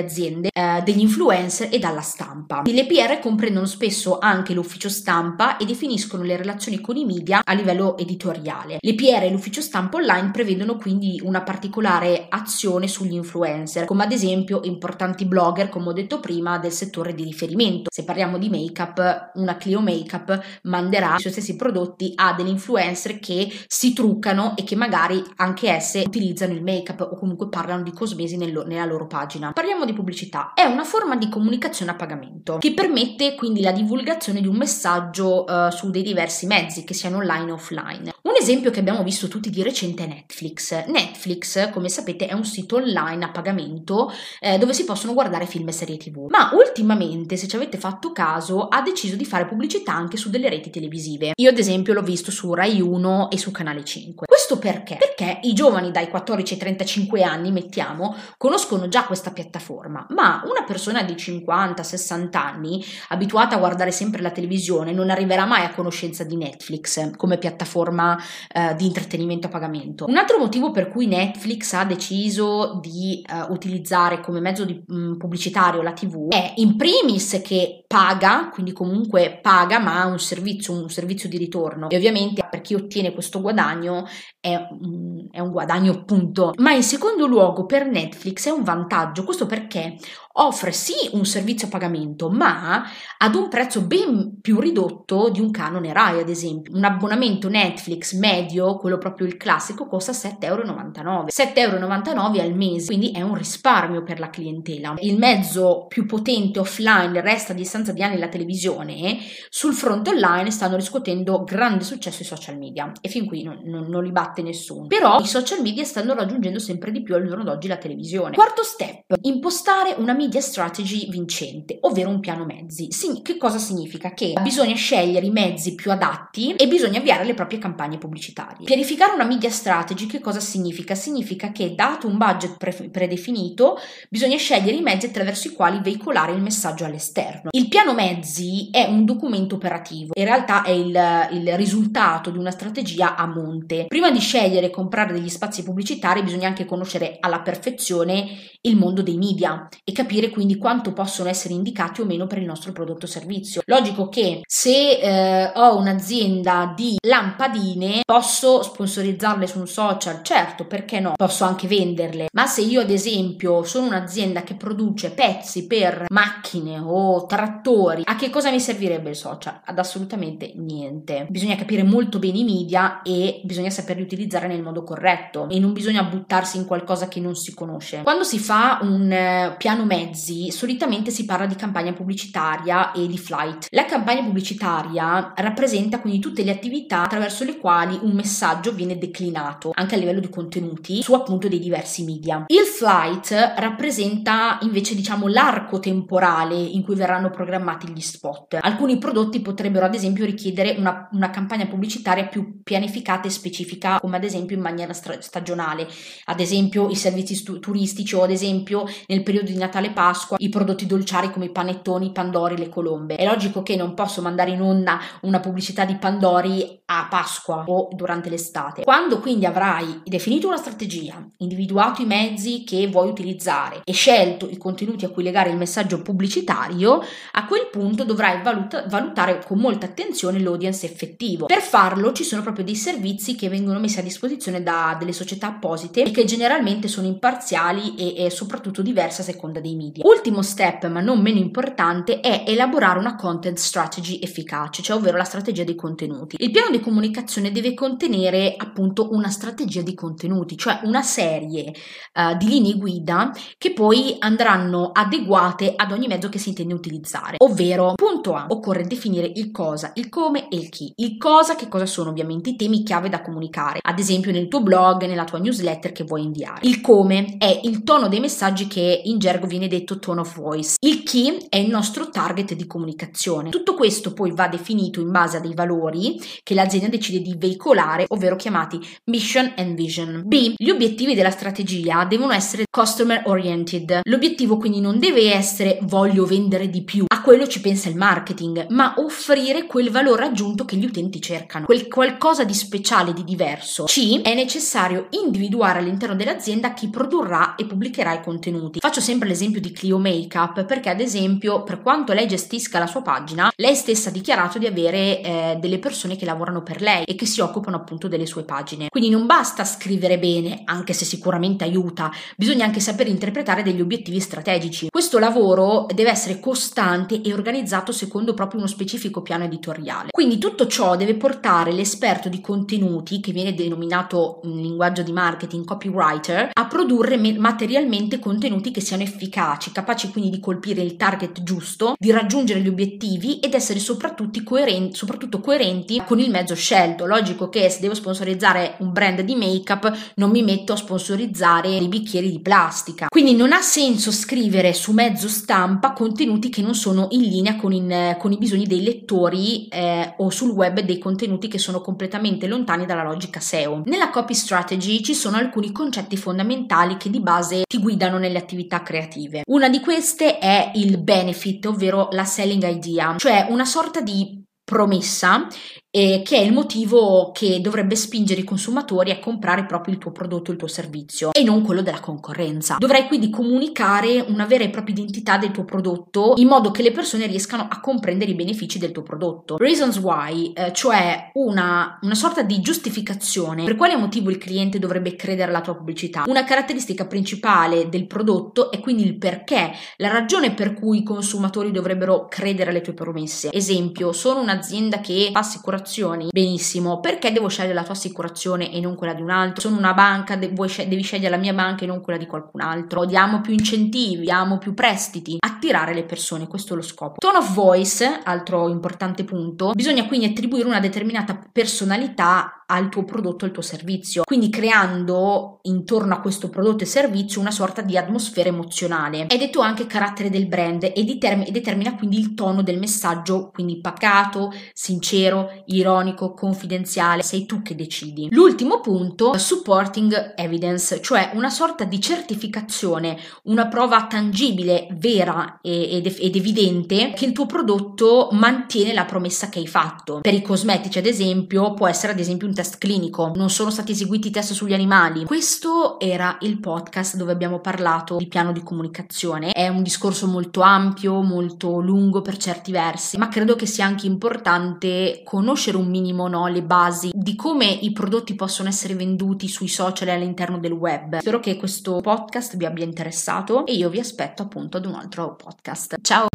aziende 0.00 0.33
aziende, 0.34 0.50
eh, 0.52 0.82
degli 0.82 1.00
influencer 1.00 1.68
e 1.70 1.78
dalla 1.78 2.00
stampa. 2.00 2.62
Le 2.64 2.86
PR 2.86 3.20
comprendono 3.20 3.66
spesso 3.66 4.18
anche 4.18 4.52
l'ufficio 4.54 4.88
stampa 4.88 5.56
e 5.56 5.64
definiscono 5.64 6.22
le 6.22 6.36
relazioni 6.36 6.80
con 6.80 6.96
i 6.96 7.04
media 7.04 7.42
a 7.44 7.52
livello 7.52 7.96
editoriale. 7.96 8.78
Le 8.80 8.94
PR 8.94 9.24
e 9.24 9.30
l'ufficio 9.30 9.60
stampa 9.60 9.98
online 9.98 10.30
prevedono 10.30 10.76
quindi 10.76 11.20
una 11.22 11.42
particolare 11.42 12.26
azione 12.28 12.88
sugli 12.88 13.14
influencer, 13.14 13.84
come 13.84 14.04
ad 14.04 14.12
esempio 14.12 14.60
importanti 14.64 15.24
blogger, 15.24 15.68
come 15.68 15.88
ho 15.88 15.92
detto 15.92 16.20
prima, 16.20 16.58
del 16.58 16.72
settore 16.72 17.14
di 17.14 17.24
riferimento. 17.24 17.90
Se 17.92 18.04
parliamo 18.04 18.38
di 18.38 18.48
make-up, 18.48 19.32
una 19.34 19.56
Clio 19.56 19.80
Makeup 19.80 20.42
manderà 20.62 21.14
i 21.16 21.20
suoi 21.20 21.32
stessi 21.32 21.56
prodotti 21.56 22.12
a 22.16 22.32
degli 22.32 22.48
influencer 22.48 23.18
che 23.18 23.50
si 23.66 23.92
truccano 23.92 24.56
e 24.56 24.64
che 24.64 24.76
magari 24.76 25.22
anche 25.36 25.70
esse 25.70 26.02
utilizzano 26.06 26.52
il 26.52 26.62
make-up 26.62 27.00
o 27.00 27.16
comunque 27.16 27.48
parlano 27.48 27.82
di 27.82 27.92
cosmesi 27.92 28.36
nel, 28.36 28.64
nella 28.66 28.84
loro 28.84 29.06
pagina. 29.06 29.52
Parliamo 29.52 29.84
di 29.84 29.92
pubblicità 29.92 30.23
pubblicità 30.24 30.52
è 30.54 30.64
una 30.64 30.84
forma 30.84 31.16
di 31.16 31.28
comunicazione 31.28 31.90
a 31.90 31.94
pagamento 31.94 32.58
che 32.58 32.72
permette 32.72 33.34
quindi 33.34 33.60
la 33.60 33.72
divulgazione 33.72 34.40
di 34.40 34.48
un 34.48 34.56
messaggio 34.56 35.44
uh, 35.44 35.70
su 35.70 35.90
dei 35.90 36.02
diversi 36.02 36.46
mezzi, 36.46 36.84
che 36.84 36.94
siano 36.94 37.18
online 37.18 37.50
o 37.50 37.54
offline. 37.54 38.13
Un 38.26 38.36
esempio 38.40 38.70
che 38.70 38.80
abbiamo 38.80 39.02
visto 39.02 39.28
tutti 39.28 39.50
di 39.50 39.62
recente 39.62 40.04
è 40.04 40.06
Netflix. 40.06 40.86
Netflix, 40.86 41.70
come 41.70 41.90
sapete, 41.90 42.26
è 42.26 42.32
un 42.32 42.46
sito 42.46 42.76
online 42.76 43.22
a 43.22 43.30
pagamento 43.30 44.10
eh, 44.40 44.56
dove 44.56 44.72
si 44.72 44.86
possono 44.86 45.12
guardare 45.12 45.44
film 45.44 45.68
e 45.68 45.72
serie 45.72 45.98
TV. 45.98 46.28
Ma 46.30 46.48
ultimamente, 46.54 47.36
se 47.36 47.46
ci 47.46 47.56
avete 47.56 47.76
fatto 47.76 48.12
caso, 48.12 48.68
ha 48.68 48.80
deciso 48.80 49.16
di 49.16 49.26
fare 49.26 49.44
pubblicità 49.44 49.92
anche 49.92 50.16
su 50.16 50.30
delle 50.30 50.48
reti 50.48 50.70
televisive. 50.70 51.32
Io, 51.36 51.50
ad 51.50 51.58
esempio, 51.58 51.92
l'ho 51.92 52.00
visto 52.00 52.30
su 52.30 52.54
Rai 52.54 52.80
1 52.80 53.30
e 53.30 53.36
su 53.36 53.50
Canale 53.50 53.84
5. 53.84 54.26
Questo 54.26 54.58
perché? 54.58 54.96
Perché 54.98 55.40
i 55.42 55.52
giovani 55.52 55.90
dai 55.90 56.08
14 56.08 56.54
ai 56.54 56.58
35 56.58 57.22
anni, 57.22 57.52
mettiamo, 57.52 58.16
conoscono 58.38 58.88
già 58.88 59.04
questa 59.04 59.32
piattaforma 59.32 60.06
ma 60.10 60.42
una 60.44 60.64
persona 60.64 61.02
di 61.02 61.14
50-60 61.14 62.36
anni, 62.36 62.84
abituata 63.08 63.56
a 63.56 63.58
guardare 63.58 63.90
sempre 63.90 64.22
la 64.22 64.30
televisione, 64.30 64.92
non 64.92 65.10
arriverà 65.10 65.44
mai 65.44 65.64
a 65.64 65.74
conoscenza 65.74 66.24
di 66.24 66.36
Netflix 66.36 67.16
come 67.16 67.38
piattaforma 67.38 68.13
eh, 68.52 68.74
di 68.76 68.86
intrattenimento 68.86 69.46
a 69.46 69.50
pagamento. 69.50 70.04
Un 70.06 70.16
altro 70.16 70.38
motivo 70.38 70.70
per 70.70 70.88
cui 70.88 71.06
Netflix 71.06 71.72
ha 71.72 71.84
deciso 71.84 72.78
di 72.80 73.22
eh, 73.22 73.52
utilizzare 73.52 74.20
come 74.20 74.40
mezzo 74.40 74.64
di, 74.64 74.82
mh, 74.86 74.96
mm, 74.96 75.16
pubblicitario 75.16 75.82
la 75.82 75.92
TV 75.92 76.28
è 76.28 76.54
in 76.56 76.76
primis 76.76 77.40
che 77.44 77.84
paga, 77.86 78.48
quindi 78.52 78.72
comunque 78.72 79.38
paga, 79.40 79.78
ma 79.78 80.02
ha 80.02 80.06
un 80.06 80.18
servizio, 80.18 80.72
un 80.72 80.90
servizio 80.90 81.28
di 81.28 81.38
ritorno 81.38 81.88
e 81.88 81.96
ovviamente 81.96 82.46
per 82.50 82.60
chi 82.60 82.74
ottiene 82.74 83.12
questo 83.12 83.40
guadagno 83.40 84.06
è, 84.44 84.58
mh, 84.58 85.30
è 85.30 85.40
un 85.40 85.50
guadagno 85.50 85.92
appunto, 85.92 86.52
ma 86.58 86.72
in 86.72 86.82
secondo 86.82 87.26
luogo 87.26 87.64
per 87.64 87.86
Netflix 87.86 88.46
è 88.46 88.50
un 88.50 88.62
vantaggio, 88.62 89.24
questo 89.24 89.46
perché 89.46 89.96
offre 90.36 90.72
sì 90.72 90.94
un 91.12 91.24
servizio 91.24 91.68
a 91.68 91.70
pagamento, 91.70 92.28
ma 92.28 92.84
ad 93.16 93.34
un 93.34 93.48
prezzo 93.48 93.82
ben 93.82 94.40
più 94.42 94.60
ridotto 94.60 95.30
di 95.30 95.40
un 95.40 95.50
canone 95.50 95.94
Rai, 95.94 96.20
ad 96.20 96.28
esempio. 96.28 96.74
Un 96.74 96.84
abbonamento 96.84 97.48
Netflix 97.48 98.14
medio, 98.14 98.76
quello 98.76 98.98
proprio 98.98 99.26
il 99.26 99.36
classico, 99.36 99.86
costa 99.86 100.12
7,99 100.12 100.42
euro. 100.42 101.26
7,99 101.26 102.08
euro 102.08 102.42
al 102.42 102.54
mese, 102.54 102.86
quindi 102.86 103.12
è 103.12 103.22
un 103.22 103.34
risparmio 103.34 104.02
per 104.02 104.18
la 104.18 104.28
clientela. 104.28 104.94
Il 104.98 105.16
mezzo 105.16 105.86
più 105.88 106.04
potente 106.04 106.58
offline 106.58 107.20
resta 107.20 107.52
a 107.52 107.56
distanza 107.56 107.92
di 107.92 108.02
anni 108.02 108.18
la 108.18 108.28
televisione, 108.28 109.18
sul 109.48 109.72
fronte 109.72 110.10
online 110.10 110.50
stanno 110.50 110.76
riscuotendo 110.76 111.44
grande 111.44 111.84
successo 111.84 112.22
i 112.22 112.26
social 112.26 112.58
media 112.58 112.92
e 113.00 113.08
fin 113.08 113.26
qui 113.26 113.42
non, 113.42 113.60
non, 113.64 113.86
non 113.88 114.02
li 114.02 114.12
batte 114.34 114.42
nessuno. 114.42 114.88
Però 114.88 115.18
i 115.20 115.26
social 115.26 115.62
media 115.62 115.84
stanno 115.84 116.14
raggiungendo 116.14 116.58
sempre 116.58 116.90
di 116.90 117.02
più 117.02 117.14
al 117.14 117.26
giorno 117.26 117.44
d'oggi 117.44 117.68
la 117.68 117.76
televisione. 117.76 118.34
Quarto 118.34 118.64
step, 118.64 119.14
impostare 119.22 119.94
una 119.98 120.12
media 120.12 120.40
strategy 120.40 121.08
vincente, 121.08 121.78
ovvero 121.82 122.10
un 122.10 122.18
piano 122.18 122.44
mezzi. 122.44 122.88
Sign- 122.90 123.22
che 123.22 123.36
cosa 123.36 123.58
significa? 123.58 124.12
Che 124.12 124.34
bisogna 124.42 124.74
scegliere 124.74 125.24
i 125.24 125.30
mezzi 125.30 125.74
più 125.74 125.92
adatti 125.92 126.54
e 126.54 126.66
bisogna 126.66 126.98
avviare 126.98 127.24
le 127.24 127.34
proprie 127.34 127.58
campagne 127.58 127.98
pubblicitarie. 127.98 128.64
Pianificare 128.64 129.14
una 129.14 129.24
media 129.24 129.50
strategy 129.50 130.06
che 130.06 130.18
cosa 130.20 130.40
significa? 130.40 130.94
Significa 130.94 131.52
che 131.52 131.74
dato 131.74 132.08
un 132.08 132.16
budget 132.16 132.56
pre- 132.56 132.88
predefinito 132.90 133.78
bisogna 134.08 134.36
scegliere 134.36 134.76
i 134.76 134.82
mezzi 134.82 135.06
attraverso 135.06 135.48
i 135.48 135.52
quali 135.52 135.80
veicolare 135.80 136.32
il 136.32 136.42
messaggio 136.42 136.84
all'esterno. 136.84 137.50
Il 137.52 137.68
piano 137.68 137.94
mezzi 137.94 138.68
è 138.70 138.84
un 138.84 139.04
documento 139.04 139.54
operativo, 139.54 140.12
in 140.14 140.24
realtà 140.24 140.62
è 140.62 140.70
il, 140.70 141.28
il 141.32 141.56
risultato 141.56 142.30
di 142.30 142.38
una 142.38 142.50
strategia 142.50 143.14
a 143.16 143.26
monte. 143.26 143.86
Prima 143.88 144.10
di 144.10 144.20
scegliere 144.24 144.66
e 144.66 144.70
comprare 144.70 145.12
degli 145.12 145.28
spazi 145.28 145.62
pubblicitari 145.62 146.22
bisogna 146.22 146.48
anche 146.48 146.64
conoscere 146.64 147.18
alla 147.20 147.40
perfezione 147.40 148.26
il 148.62 148.76
mondo 148.76 149.02
dei 149.02 149.16
media 149.16 149.68
e 149.84 149.92
capire 149.92 150.30
quindi 150.30 150.56
quanto 150.56 150.92
possono 150.92 151.28
essere 151.28 151.54
indicati 151.54 152.00
o 152.00 152.06
meno 152.06 152.26
per 152.26 152.38
il 152.38 152.46
nostro 152.46 152.72
prodotto 152.72 153.04
o 153.04 153.08
servizio. 153.08 153.62
Logico 153.66 154.08
che 154.08 154.40
se 154.46 154.98
eh, 154.98 155.52
ho 155.54 155.76
un'azienda 155.76 156.72
di 156.74 156.96
lampadine 157.06 158.00
posso 158.04 158.62
sponsorizzarle 158.62 159.46
su 159.46 159.58
un 159.58 159.66
social, 159.66 160.22
certo, 160.22 160.66
perché 160.66 160.98
no? 161.00 161.12
Posso 161.14 161.44
anche 161.44 161.68
venderle, 161.68 162.28
ma 162.32 162.46
se 162.46 162.62
io 162.62 162.80
ad 162.80 162.90
esempio 162.90 163.62
sono 163.64 163.86
un'azienda 163.86 164.42
che 164.42 164.54
produce 164.54 165.10
pezzi 165.10 165.66
per 165.66 166.06
macchine 166.08 166.78
o 166.78 167.26
trattori, 167.26 168.02
a 168.04 168.16
che 168.16 168.30
cosa 168.30 168.50
mi 168.50 168.60
servirebbe 168.60 169.10
il 169.10 169.16
social? 169.16 169.60
Ad 169.64 169.78
assolutamente 169.78 170.52
niente. 170.56 171.26
Bisogna 171.28 171.56
capire 171.56 171.82
molto 171.82 172.18
bene 172.18 172.38
i 172.38 172.44
media 172.44 173.02
e 173.02 173.40
bisogna 173.44 173.70
saperli 173.70 174.00
utilizzare 174.02 174.13
nel 174.46 174.62
modo 174.62 174.82
corretto 174.82 175.48
e 175.48 175.58
non 175.58 175.72
bisogna 175.72 176.02
buttarsi 176.04 176.56
in 176.56 176.64
qualcosa 176.64 177.08
che 177.08 177.20
non 177.20 177.34
si 177.34 177.54
conosce. 177.54 178.02
Quando 178.02 178.24
si 178.24 178.38
fa 178.38 178.78
un 178.82 179.10
eh, 179.10 179.54
piano 179.58 179.84
mezzi, 179.84 180.50
solitamente 180.50 181.10
si 181.10 181.24
parla 181.24 181.46
di 181.46 181.54
campagna 181.54 181.92
pubblicitaria 181.92 182.92
e 182.92 183.06
di 183.06 183.18
flight. 183.18 183.68
La 183.70 183.84
campagna 183.84 184.22
pubblicitaria 184.22 185.32
rappresenta 185.36 186.00
quindi 186.00 186.18
tutte 186.18 186.42
le 186.42 186.50
attività 186.50 187.02
attraverso 187.02 187.44
le 187.44 187.58
quali 187.58 187.98
un 188.02 188.12
messaggio 188.12 188.72
viene 188.72 188.98
declinato, 188.98 189.70
anche 189.74 189.94
a 189.94 189.98
livello 189.98 190.20
di 190.20 190.28
contenuti, 190.28 191.02
su 191.02 191.14
appunto 191.14 191.48
dei 191.48 191.58
diversi 191.58 192.04
media. 192.04 192.44
Il 192.48 192.64
flight 192.64 193.54
rappresenta 193.56 194.58
invece 194.62 194.94
diciamo 194.94 195.28
l'arco 195.28 195.78
temporale 195.78 196.56
in 196.56 196.82
cui 196.82 196.94
verranno 196.94 197.30
programmati 197.30 197.88
gli 197.88 198.00
spot. 198.00 198.58
Alcuni 198.60 198.98
prodotti 198.98 199.40
potrebbero 199.40 199.84
ad 199.84 199.94
esempio 199.94 200.24
richiedere 200.24 200.74
una, 200.78 201.08
una 201.12 201.30
campagna 201.30 201.66
pubblicitaria 201.66 202.26
più 202.26 202.62
pianificata 202.62 203.28
e 203.28 203.30
specifica, 203.30 203.98
come 204.04 204.18
ad 204.18 204.24
esempio 204.24 204.54
in 204.54 204.60
maniera 204.60 204.92
stra- 204.92 205.18
stagionale, 205.22 205.88
ad 206.26 206.38
esempio 206.38 206.90
i 206.90 206.94
servizi 206.94 207.34
stu- 207.34 207.58
turistici 207.58 208.14
o 208.14 208.22
ad 208.22 208.30
esempio 208.30 208.84
nel 209.06 209.22
periodo 209.22 209.50
di 209.50 209.56
Natale 209.56 209.86
e 209.86 209.92
Pasqua 209.92 210.36
i 210.40 210.50
prodotti 210.50 210.84
dolciari 210.84 211.30
come 211.30 211.46
i 211.46 211.50
panettoni, 211.50 212.08
i 212.08 212.12
pandori, 212.12 212.58
le 212.58 212.68
colombe. 212.68 213.16
È 213.16 213.24
logico 213.24 213.62
che 213.62 213.76
non 213.76 213.94
posso 213.94 214.20
mandare 214.20 214.50
in 214.50 214.60
onda 214.60 215.00
una 215.22 215.40
pubblicità 215.40 215.86
di 215.86 215.96
pandori 215.96 216.82
a 216.84 217.06
Pasqua 217.08 217.64
o 217.66 217.88
durante 217.92 218.28
l'estate. 218.28 218.82
Quando 218.82 219.20
quindi 219.20 219.46
avrai 219.46 220.02
definito 220.04 220.48
una 220.48 220.58
strategia, 220.58 221.26
individuato 221.38 222.02
i 222.02 222.06
mezzi 222.06 222.62
che 222.62 222.86
vuoi 222.88 223.08
utilizzare 223.08 223.80
e 223.84 223.92
scelto 223.94 224.46
i 224.50 224.58
contenuti 224.58 225.06
a 225.06 225.08
cui 225.08 225.22
legare 225.22 225.48
il 225.48 225.56
messaggio 225.56 226.02
pubblicitario, 226.02 227.00
a 227.32 227.46
quel 227.46 227.68
punto 227.70 228.04
dovrai 228.04 228.42
valuta- 228.42 228.84
valutare 228.86 229.42
con 229.46 229.58
molta 229.58 229.86
attenzione 229.86 230.40
l'audience 230.40 230.84
effettivo. 230.84 231.46
Per 231.46 231.62
farlo 231.62 232.12
ci 232.12 232.22
sono 232.22 232.42
proprio 232.42 232.66
dei 232.66 232.76
servizi 232.76 233.34
che 233.34 233.48
vengono 233.48 233.78
messi 233.84 233.98
a 233.98 234.02
disposizione 234.02 234.62
da 234.62 234.96
delle 234.98 235.12
società 235.12 235.48
apposite 235.48 236.02
e 236.02 236.10
che 236.10 236.24
generalmente 236.24 236.88
sono 236.88 237.06
imparziali 237.06 237.94
e, 237.96 238.24
e 238.24 238.30
soprattutto 238.30 238.82
diverse 238.82 239.20
a 239.20 239.24
seconda 239.24 239.60
dei 239.60 239.74
media. 239.74 240.04
Ultimo 240.06 240.42
step, 240.42 240.88
ma 240.88 241.00
non 241.00 241.20
meno 241.20 241.38
importante, 241.38 242.20
è 242.20 242.44
elaborare 242.46 242.98
una 242.98 243.14
content 243.14 243.58
strategy 243.58 244.18
efficace, 244.22 244.82
cioè 244.82 244.96
ovvero 244.96 245.16
la 245.16 245.24
strategia 245.24 245.64
dei 245.64 245.74
contenuti. 245.74 246.36
Il 246.38 246.50
piano 246.50 246.70
di 246.70 246.80
comunicazione 246.80 247.52
deve 247.52 247.74
contenere 247.74 248.54
appunto 248.56 249.08
una 249.12 249.28
strategia 249.28 249.82
di 249.82 249.94
contenuti, 249.94 250.56
cioè 250.56 250.80
una 250.84 251.02
serie 251.02 251.72
uh, 252.14 252.36
di 252.36 252.46
linee 252.46 252.76
guida 252.76 253.32
che 253.58 253.72
poi 253.72 254.16
andranno 254.18 254.90
adeguate 254.92 255.74
ad 255.76 255.92
ogni 255.92 256.06
mezzo 256.06 256.28
che 256.28 256.38
si 256.38 256.50
intende 256.50 256.74
utilizzare. 256.74 257.36
Ovvero, 257.38 257.94
punto 257.94 258.34
A, 258.34 258.46
occorre 258.48 258.86
definire 258.86 259.30
il 259.34 259.50
cosa, 259.50 259.92
il 259.94 260.08
come 260.08 260.48
e 260.48 260.56
il 260.56 260.68
chi. 260.68 260.92
Il 260.96 261.18
cosa, 261.18 261.54
che 261.54 261.68
cosa 261.68 261.86
sono 261.86 262.10
ovviamente 262.10 262.50
i 262.50 262.56
temi 262.56 262.82
chiave 262.82 263.08
da 263.08 263.22
comunicare, 263.22 263.73
ad 263.80 263.98
esempio 263.98 264.32
nel 264.32 264.48
tuo 264.48 264.62
blog, 264.62 265.04
nella 265.06 265.24
tua 265.24 265.38
newsletter 265.38 265.92
che 265.92 266.04
vuoi 266.04 266.22
inviare. 266.22 266.60
Il 266.62 266.80
come 266.80 267.36
è 267.38 267.60
il 267.62 267.82
tono 267.82 268.08
dei 268.08 268.20
messaggi 268.20 268.66
che 268.66 269.02
in 269.04 269.18
gergo 269.18 269.46
viene 269.46 269.68
detto 269.68 269.98
tone 269.98 270.20
of 270.20 270.34
voice. 270.34 270.76
Il 270.80 271.02
chi 271.02 271.46
è 271.48 271.56
il 271.56 271.70
nostro 271.70 272.08
target 272.08 272.54
di 272.54 272.66
comunicazione. 272.66 273.50
Tutto 273.50 273.74
questo 273.74 274.12
poi 274.12 274.32
va 274.32 274.48
definito 274.48 275.00
in 275.00 275.10
base 275.10 275.36
a 275.36 275.40
dei 275.40 275.54
valori 275.54 276.20
che 276.42 276.54
l'azienda 276.54 276.88
decide 276.88 277.20
di 277.20 277.34
veicolare, 277.36 278.04
ovvero 278.08 278.36
chiamati 278.36 278.78
mission 279.04 279.52
and 279.56 279.74
vision. 279.74 280.22
B. 280.24 280.54
Gli 280.56 280.70
obiettivi 280.70 281.14
della 281.14 281.30
strategia 281.30 282.04
devono 282.04 282.32
essere 282.32 282.64
customer 282.70 283.22
oriented. 283.26 284.00
L'obiettivo 284.04 284.56
quindi 284.56 284.80
non 284.80 284.98
deve 284.98 285.32
essere 285.32 285.78
voglio 285.82 286.24
vendere 286.24 286.68
di 286.68 286.82
più, 286.82 287.04
a 287.06 287.22
quello 287.22 287.46
ci 287.46 287.60
pensa 287.60 287.88
il 287.88 287.96
marketing, 287.96 288.66
ma 288.70 288.94
offrire 288.98 289.66
quel 289.66 289.90
valore 289.90 290.24
aggiunto 290.24 290.64
che 290.64 290.76
gli 290.76 290.84
utenti 290.84 291.20
cercano, 291.20 291.66
quel 291.66 291.88
qualcosa 291.88 292.44
di 292.44 292.54
speciale, 292.54 293.12
di 293.12 293.24
diverso. 293.24 293.63
C. 293.64 294.20
È 294.20 294.34
necessario 294.34 295.06
individuare 295.10 295.78
all'interno 295.78 296.14
dell'azienda 296.14 296.74
chi 296.74 296.88
produrrà 296.88 297.54
e 297.54 297.64
pubblicherà 297.64 298.12
i 298.12 298.22
contenuti. 298.22 298.80
Faccio 298.80 299.00
sempre 299.00 299.28
l'esempio 299.28 299.60
di 299.60 299.72
Clio 299.72 299.98
Makeup 299.98 300.64
perché 300.64 300.90
ad 300.90 301.00
esempio 301.00 301.62
per 301.62 301.80
quanto 301.80 302.12
lei 302.12 302.26
gestisca 302.26 302.78
la 302.78 302.86
sua 302.86 303.02
pagina, 303.02 303.50
lei 303.56 303.74
stessa 303.74 304.10
ha 304.10 304.12
dichiarato 304.12 304.58
di 304.58 304.66
avere 304.66 305.20
eh, 305.22 305.56
delle 305.60 305.78
persone 305.78 306.16
che 306.16 306.24
lavorano 306.24 306.62
per 306.62 306.80
lei 306.80 307.04
e 307.04 307.14
che 307.14 307.26
si 307.26 307.40
occupano 307.40 307.76
appunto 307.76 308.08
delle 308.08 308.26
sue 308.26 308.44
pagine. 308.44 308.88
Quindi 308.88 309.10
non 309.10 309.26
basta 309.26 309.64
scrivere 309.64 310.18
bene, 310.18 310.62
anche 310.64 310.92
se 310.92 311.04
sicuramente 311.04 311.64
aiuta, 311.64 312.10
bisogna 312.36 312.64
anche 312.64 312.80
saper 312.80 313.08
interpretare 313.08 313.62
degli 313.62 313.80
obiettivi 313.80 314.20
strategici. 314.20 314.88
Questo 314.90 315.18
lavoro 315.18 315.86
deve 315.94 316.10
essere 316.10 316.40
costante 316.40 317.20
e 317.20 317.32
organizzato 317.32 317.92
secondo 317.92 318.34
proprio 318.34 318.60
uno 318.60 318.68
specifico 318.68 319.22
piano 319.22 319.44
editoriale. 319.44 320.08
Quindi 320.10 320.38
tutto 320.38 320.66
ciò 320.66 320.96
deve 320.96 321.14
portare 321.14 321.72
l'esperto 321.72 322.28
di 322.28 322.40
contenuti, 322.40 323.20
che 323.20 323.32
viene 323.32 323.53
denominato 323.54 324.40
in 324.44 324.60
linguaggio 324.60 325.02
di 325.02 325.12
marketing 325.12 325.64
copywriter, 325.64 326.50
a 326.52 326.66
produrre 326.66 327.16
materialmente 327.16 328.18
contenuti 328.18 328.70
che 328.70 328.80
siano 328.80 329.02
efficaci, 329.02 329.72
capaci 329.72 330.10
quindi 330.10 330.30
di 330.30 330.40
colpire 330.40 330.82
il 330.82 330.96
target 330.96 331.42
giusto, 331.42 331.94
di 331.98 332.10
raggiungere 332.10 332.60
gli 332.60 332.68
obiettivi 332.68 333.38
ed 333.40 333.54
essere 333.54 333.78
soprattutto 333.78 334.42
coerenti, 334.42 334.96
soprattutto 334.96 335.40
coerenti 335.40 336.02
con 336.04 336.18
il 336.18 336.30
mezzo 336.30 336.54
scelto. 336.54 337.06
Logico 337.06 337.48
che 337.48 337.68
se 337.70 337.80
devo 337.80 337.94
sponsorizzare 337.94 338.76
un 338.78 338.92
brand 338.92 339.20
di 339.20 339.34
make-up 339.34 340.12
non 340.16 340.30
mi 340.30 340.42
metto 340.42 340.72
a 340.72 340.76
sponsorizzare 340.76 341.68
i 341.68 341.88
bicchieri 341.88 342.30
di 342.30 342.40
plastica. 342.40 343.06
Quindi 343.08 343.34
non 343.34 343.52
ha 343.52 343.60
senso 343.60 344.10
scrivere 344.10 344.72
su 344.72 344.92
mezzo 344.92 345.28
stampa 345.28 345.92
contenuti 345.92 346.48
che 346.48 346.62
non 346.62 346.74
sono 346.74 347.08
in 347.10 347.22
linea 347.22 347.56
con, 347.56 347.72
in, 347.72 348.16
con 348.18 348.32
i 348.32 348.38
bisogni 348.38 348.66
dei 348.66 348.82
lettori 348.82 349.68
eh, 349.68 350.14
o 350.16 350.30
sul 350.30 350.50
web 350.50 350.80
dei 350.80 350.98
contenuti 350.98 351.48
che 351.48 351.58
sono 351.58 351.80
completamente 351.80 352.46
lontani 352.46 352.86
dalla 352.86 353.02
logica 353.02 353.40
SEO. 353.44 353.82
Nella 353.84 354.10
copy 354.10 354.34
strategy 354.34 355.02
ci 355.02 355.14
sono 355.14 355.36
alcuni 355.36 355.70
concetti 355.70 356.16
fondamentali 356.16 356.96
che 356.96 357.10
di 357.10 357.20
base 357.20 357.64
ti 357.68 357.78
guidano 357.78 358.18
nelle 358.18 358.38
attività 358.38 358.82
creative. 358.82 359.42
Una 359.46 359.68
di 359.68 359.80
queste 359.80 360.38
è 360.38 360.72
il 360.74 360.98
benefit, 360.98 361.66
ovvero 361.66 362.08
la 362.12 362.24
selling 362.24 362.66
idea, 362.66 363.14
cioè 363.18 363.46
una 363.50 363.64
sorta 363.66 364.00
di 364.00 364.42
promessa 364.64 365.46
eh, 365.94 366.22
che 366.24 366.38
è 366.38 366.40
il 366.40 366.52
motivo 366.52 367.30
che 367.32 367.60
dovrebbe 367.60 367.94
spingere 367.94 368.40
i 368.40 368.44
consumatori 368.44 369.12
a 369.12 369.20
comprare 369.20 369.64
proprio 369.64 369.94
il 369.94 370.00
tuo 370.00 370.10
prodotto, 370.10 370.50
il 370.50 370.56
tuo 370.56 370.66
servizio 370.66 371.32
e 371.32 371.44
non 371.44 371.62
quello 371.62 371.82
della 371.82 372.00
concorrenza. 372.00 372.78
Dovrai 372.80 373.06
quindi 373.06 373.30
comunicare 373.30 374.18
una 374.26 374.44
vera 374.44 374.64
e 374.64 374.70
propria 374.70 374.96
identità 374.96 375.38
del 375.38 375.52
tuo 375.52 375.64
prodotto 375.64 376.34
in 376.36 376.48
modo 376.48 376.72
che 376.72 376.82
le 376.82 376.90
persone 376.90 377.28
riescano 377.28 377.68
a 377.70 377.78
comprendere 377.78 378.32
i 378.32 378.34
benefici 378.34 378.80
del 378.80 378.90
tuo 378.90 379.04
prodotto. 379.04 379.56
Reasons 379.56 379.98
why, 379.98 380.52
eh, 380.52 380.72
cioè 380.72 381.30
una, 381.34 382.00
una 382.02 382.14
sorta 382.16 382.42
di 382.42 382.60
giustificazione 382.60 383.62
per 383.62 383.76
quale 383.76 383.96
motivo 383.96 384.30
il 384.30 384.38
cliente 384.38 384.80
dovrebbe 384.80 385.14
credere 385.14 385.50
alla 385.50 385.60
tua 385.60 385.76
pubblicità. 385.76 386.24
Una 386.26 386.42
caratteristica 386.42 387.06
principale 387.06 387.88
del 387.88 388.08
prodotto 388.08 388.72
è 388.72 388.80
quindi 388.80 389.04
il 389.04 389.16
perché, 389.16 389.70
la 389.98 390.08
ragione 390.08 390.54
per 390.54 390.74
cui 390.74 390.98
i 390.98 391.02
consumatori 391.04 391.70
dovrebbero 391.70 392.26
credere 392.28 392.70
alle 392.70 392.80
tue 392.80 392.94
promesse. 392.94 393.50
Esempio, 393.52 394.10
sono 394.10 394.40
un'azienda 394.40 394.98
che 394.98 395.30
fa 395.32 395.38
assicurazione 395.38 395.82
assicurazioni, 395.84 396.28
benissimo, 396.30 397.00
perché 397.00 397.30
devo 397.30 397.48
scegliere 397.48 397.74
la 397.74 397.84
tua 397.84 397.92
assicurazione 397.92 398.72
e 398.72 398.80
non 398.80 398.96
quella 398.96 399.12
di 399.12 399.22
un 399.22 399.30
altro? 399.30 399.60
Sono 399.60 399.76
una 399.76 399.92
banca, 399.92 400.36
devi 400.36 401.02
scegliere 401.02 401.28
la 401.28 401.36
mia 401.36 401.52
banca 401.52 401.84
e 401.84 401.86
non 401.86 402.00
quella 402.00 402.18
di 402.18 402.26
qualcun 402.26 402.62
altro. 402.62 403.04
Diamo 403.04 403.40
più 403.40 403.52
incentivi, 403.52 404.24
diamo 404.24 404.58
più 404.58 404.74
prestiti, 404.74 405.36
attirare 405.38 405.94
le 405.94 406.04
persone, 406.04 406.48
questo 406.48 406.72
è 406.72 406.76
lo 406.76 406.82
scopo. 406.82 407.18
Tone 407.18 407.38
of 407.38 407.52
voice, 407.52 408.20
altro 408.22 408.68
importante 408.68 409.24
punto, 409.24 409.72
bisogna 409.74 410.06
quindi 410.06 410.26
attribuire 410.26 410.66
una 410.66 410.80
determinata 410.80 411.38
personalità 411.52 412.63
al 412.66 412.88
tuo 412.88 413.04
prodotto, 413.04 413.44
al 413.44 413.52
tuo 413.52 413.62
servizio. 413.62 414.22
Quindi 414.24 414.50
creando 414.50 415.58
intorno 415.62 416.14
a 416.14 416.20
questo 416.20 416.48
prodotto 416.48 416.84
e 416.84 416.86
servizio 416.86 417.40
una 417.40 417.50
sorta 417.50 417.82
di 417.82 417.96
atmosfera 417.96 418.48
emozionale. 418.48 419.26
È 419.26 419.38
detto 419.38 419.60
anche 419.60 419.86
carattere 419.86 420.30
del 420.30 420.46
brand 420.46 420.82
e, 420.82 421.04
determ- 421.04 421.44
e 421.46 421.50
determina 421.50 421.94
quindi 421.96 422.18
il 422.18 422.34
tono 422.34 422.62
del 422.62 422.78
messaggio, 422.78 423.50
quindi 423.52 423.80
pacato, 423.80 424.52
sincero, 424.72 425.62
ironico, 425.66 426.34
confidenziale. 426.34 427.22
Sei 427.22 427.46
tu 427.46 427.62
che 427.62 427.74
decidi. 427.74 428.28
L'ultimo 428.30 428.80
punto, 428.80 429.36
supporting 429.38 430.34
evidence, 430.36 431.00
cioè 431.00 431.30
una 431.34 431.50
sorta 431.50 431.84
di 431.84 432.00
certificazione, 432.00 433.18
una 433.44 433.68
prova 433.68 434.06
tangibile, 434.06 434.88
vera 434.92 435.58
ed, 435.62 436.06
ed 436.18 436.36
evidente 436.36 437.12
che 437.14 437.24
il 437.24 437.32
tuo 437.32 437.46
prodotto 437.46 438.28
mantiene 438.32 438.92
la 438.92 439.04
promessa 439.04 439.48
che 439.48 439.58
hai 439.58 439.66
fatto. 439.66 440.20
Per 440.20 440.34
i 440.34 440.42
cosmetici, 440.42 440.98
ad 440.98 441.06
esempio, 441.06 441.74
può 441.74 441.88
essere 441.88 442.12
ad 442.12 442.18
esempio 442.18 442.46
un 442.46 442.53
test 442.54 442.78
clinico, 442.78 443.32
non 443.34 443.50
sono 443.50 443.70
stati 443.70 443.92
eseguiti 443.92 444.30
test 444.30 444.52
sugli 444.52 444.72
animali. 444.72 445.24
Questo 445.24 445.98
era 446.00 446.38
il 446.40 446.58
podcast 446.60 447.16
dove 447.16 447.32
abbiamo 447.32 447.58
parlato 447.58 448.16
di 448.16 448.26
piano 448.26 448.52
di 448.52 448.62
comunicazione. 448.62 449.52
È 449.52 449.68
un 449.68 449.82
discorso 449.82 450.26
molto 450.26 450.62
ampio, 450.62 451.20
molto 451.20 451.80
lungo 451.80 452.22
per 452.22 452.38
certi 452.38 452.72
versi, 452.72 453.18
ma 453.18 453.28
credo 453.28 453.56
che 453.56 453.66
sia 453.66 453.84
anche 453.84 454.06
importante 454.06 455.20
conoscere 455.24 455.76
un 455.76 455.88
minimo 455.88 456.28
no, 456.28 456.46
le 456.46 456.62
basi 456.62 457.10
di 457.12 457.36
come 457.36 457.66
i 457.66 457.92
prodotti 457.92 458.34
possono 458.34 458.68
essere 458.68 458.94
venduti 458.94 459.48
sui 459.48 459.68
social 459.68 460.08
e 460.08 460.12
all'interno 460.12 460.58
del 460.58 460.72
web. 460.72 461.18
Spero 461.18 461.40
che 461.40 461.56
questo 461.56 462.00
podcast 462.00 462.56
vi 462.56 462.64
abbia 462.64 462.84
interessato 462.84 463.66
e 463.66 463.74
io 463.74 463.90
vi 463.90 463.98
aspetto 463.98 464.42
appunto 464.42 464.76
ad 464.78 464.86
un 464.86 464.94
altro 464.94 465.34
podcast. 465.36 465.96
Ciao! 466.00 466.28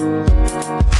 Thank 0.00 0.94
you. 0.94 0.99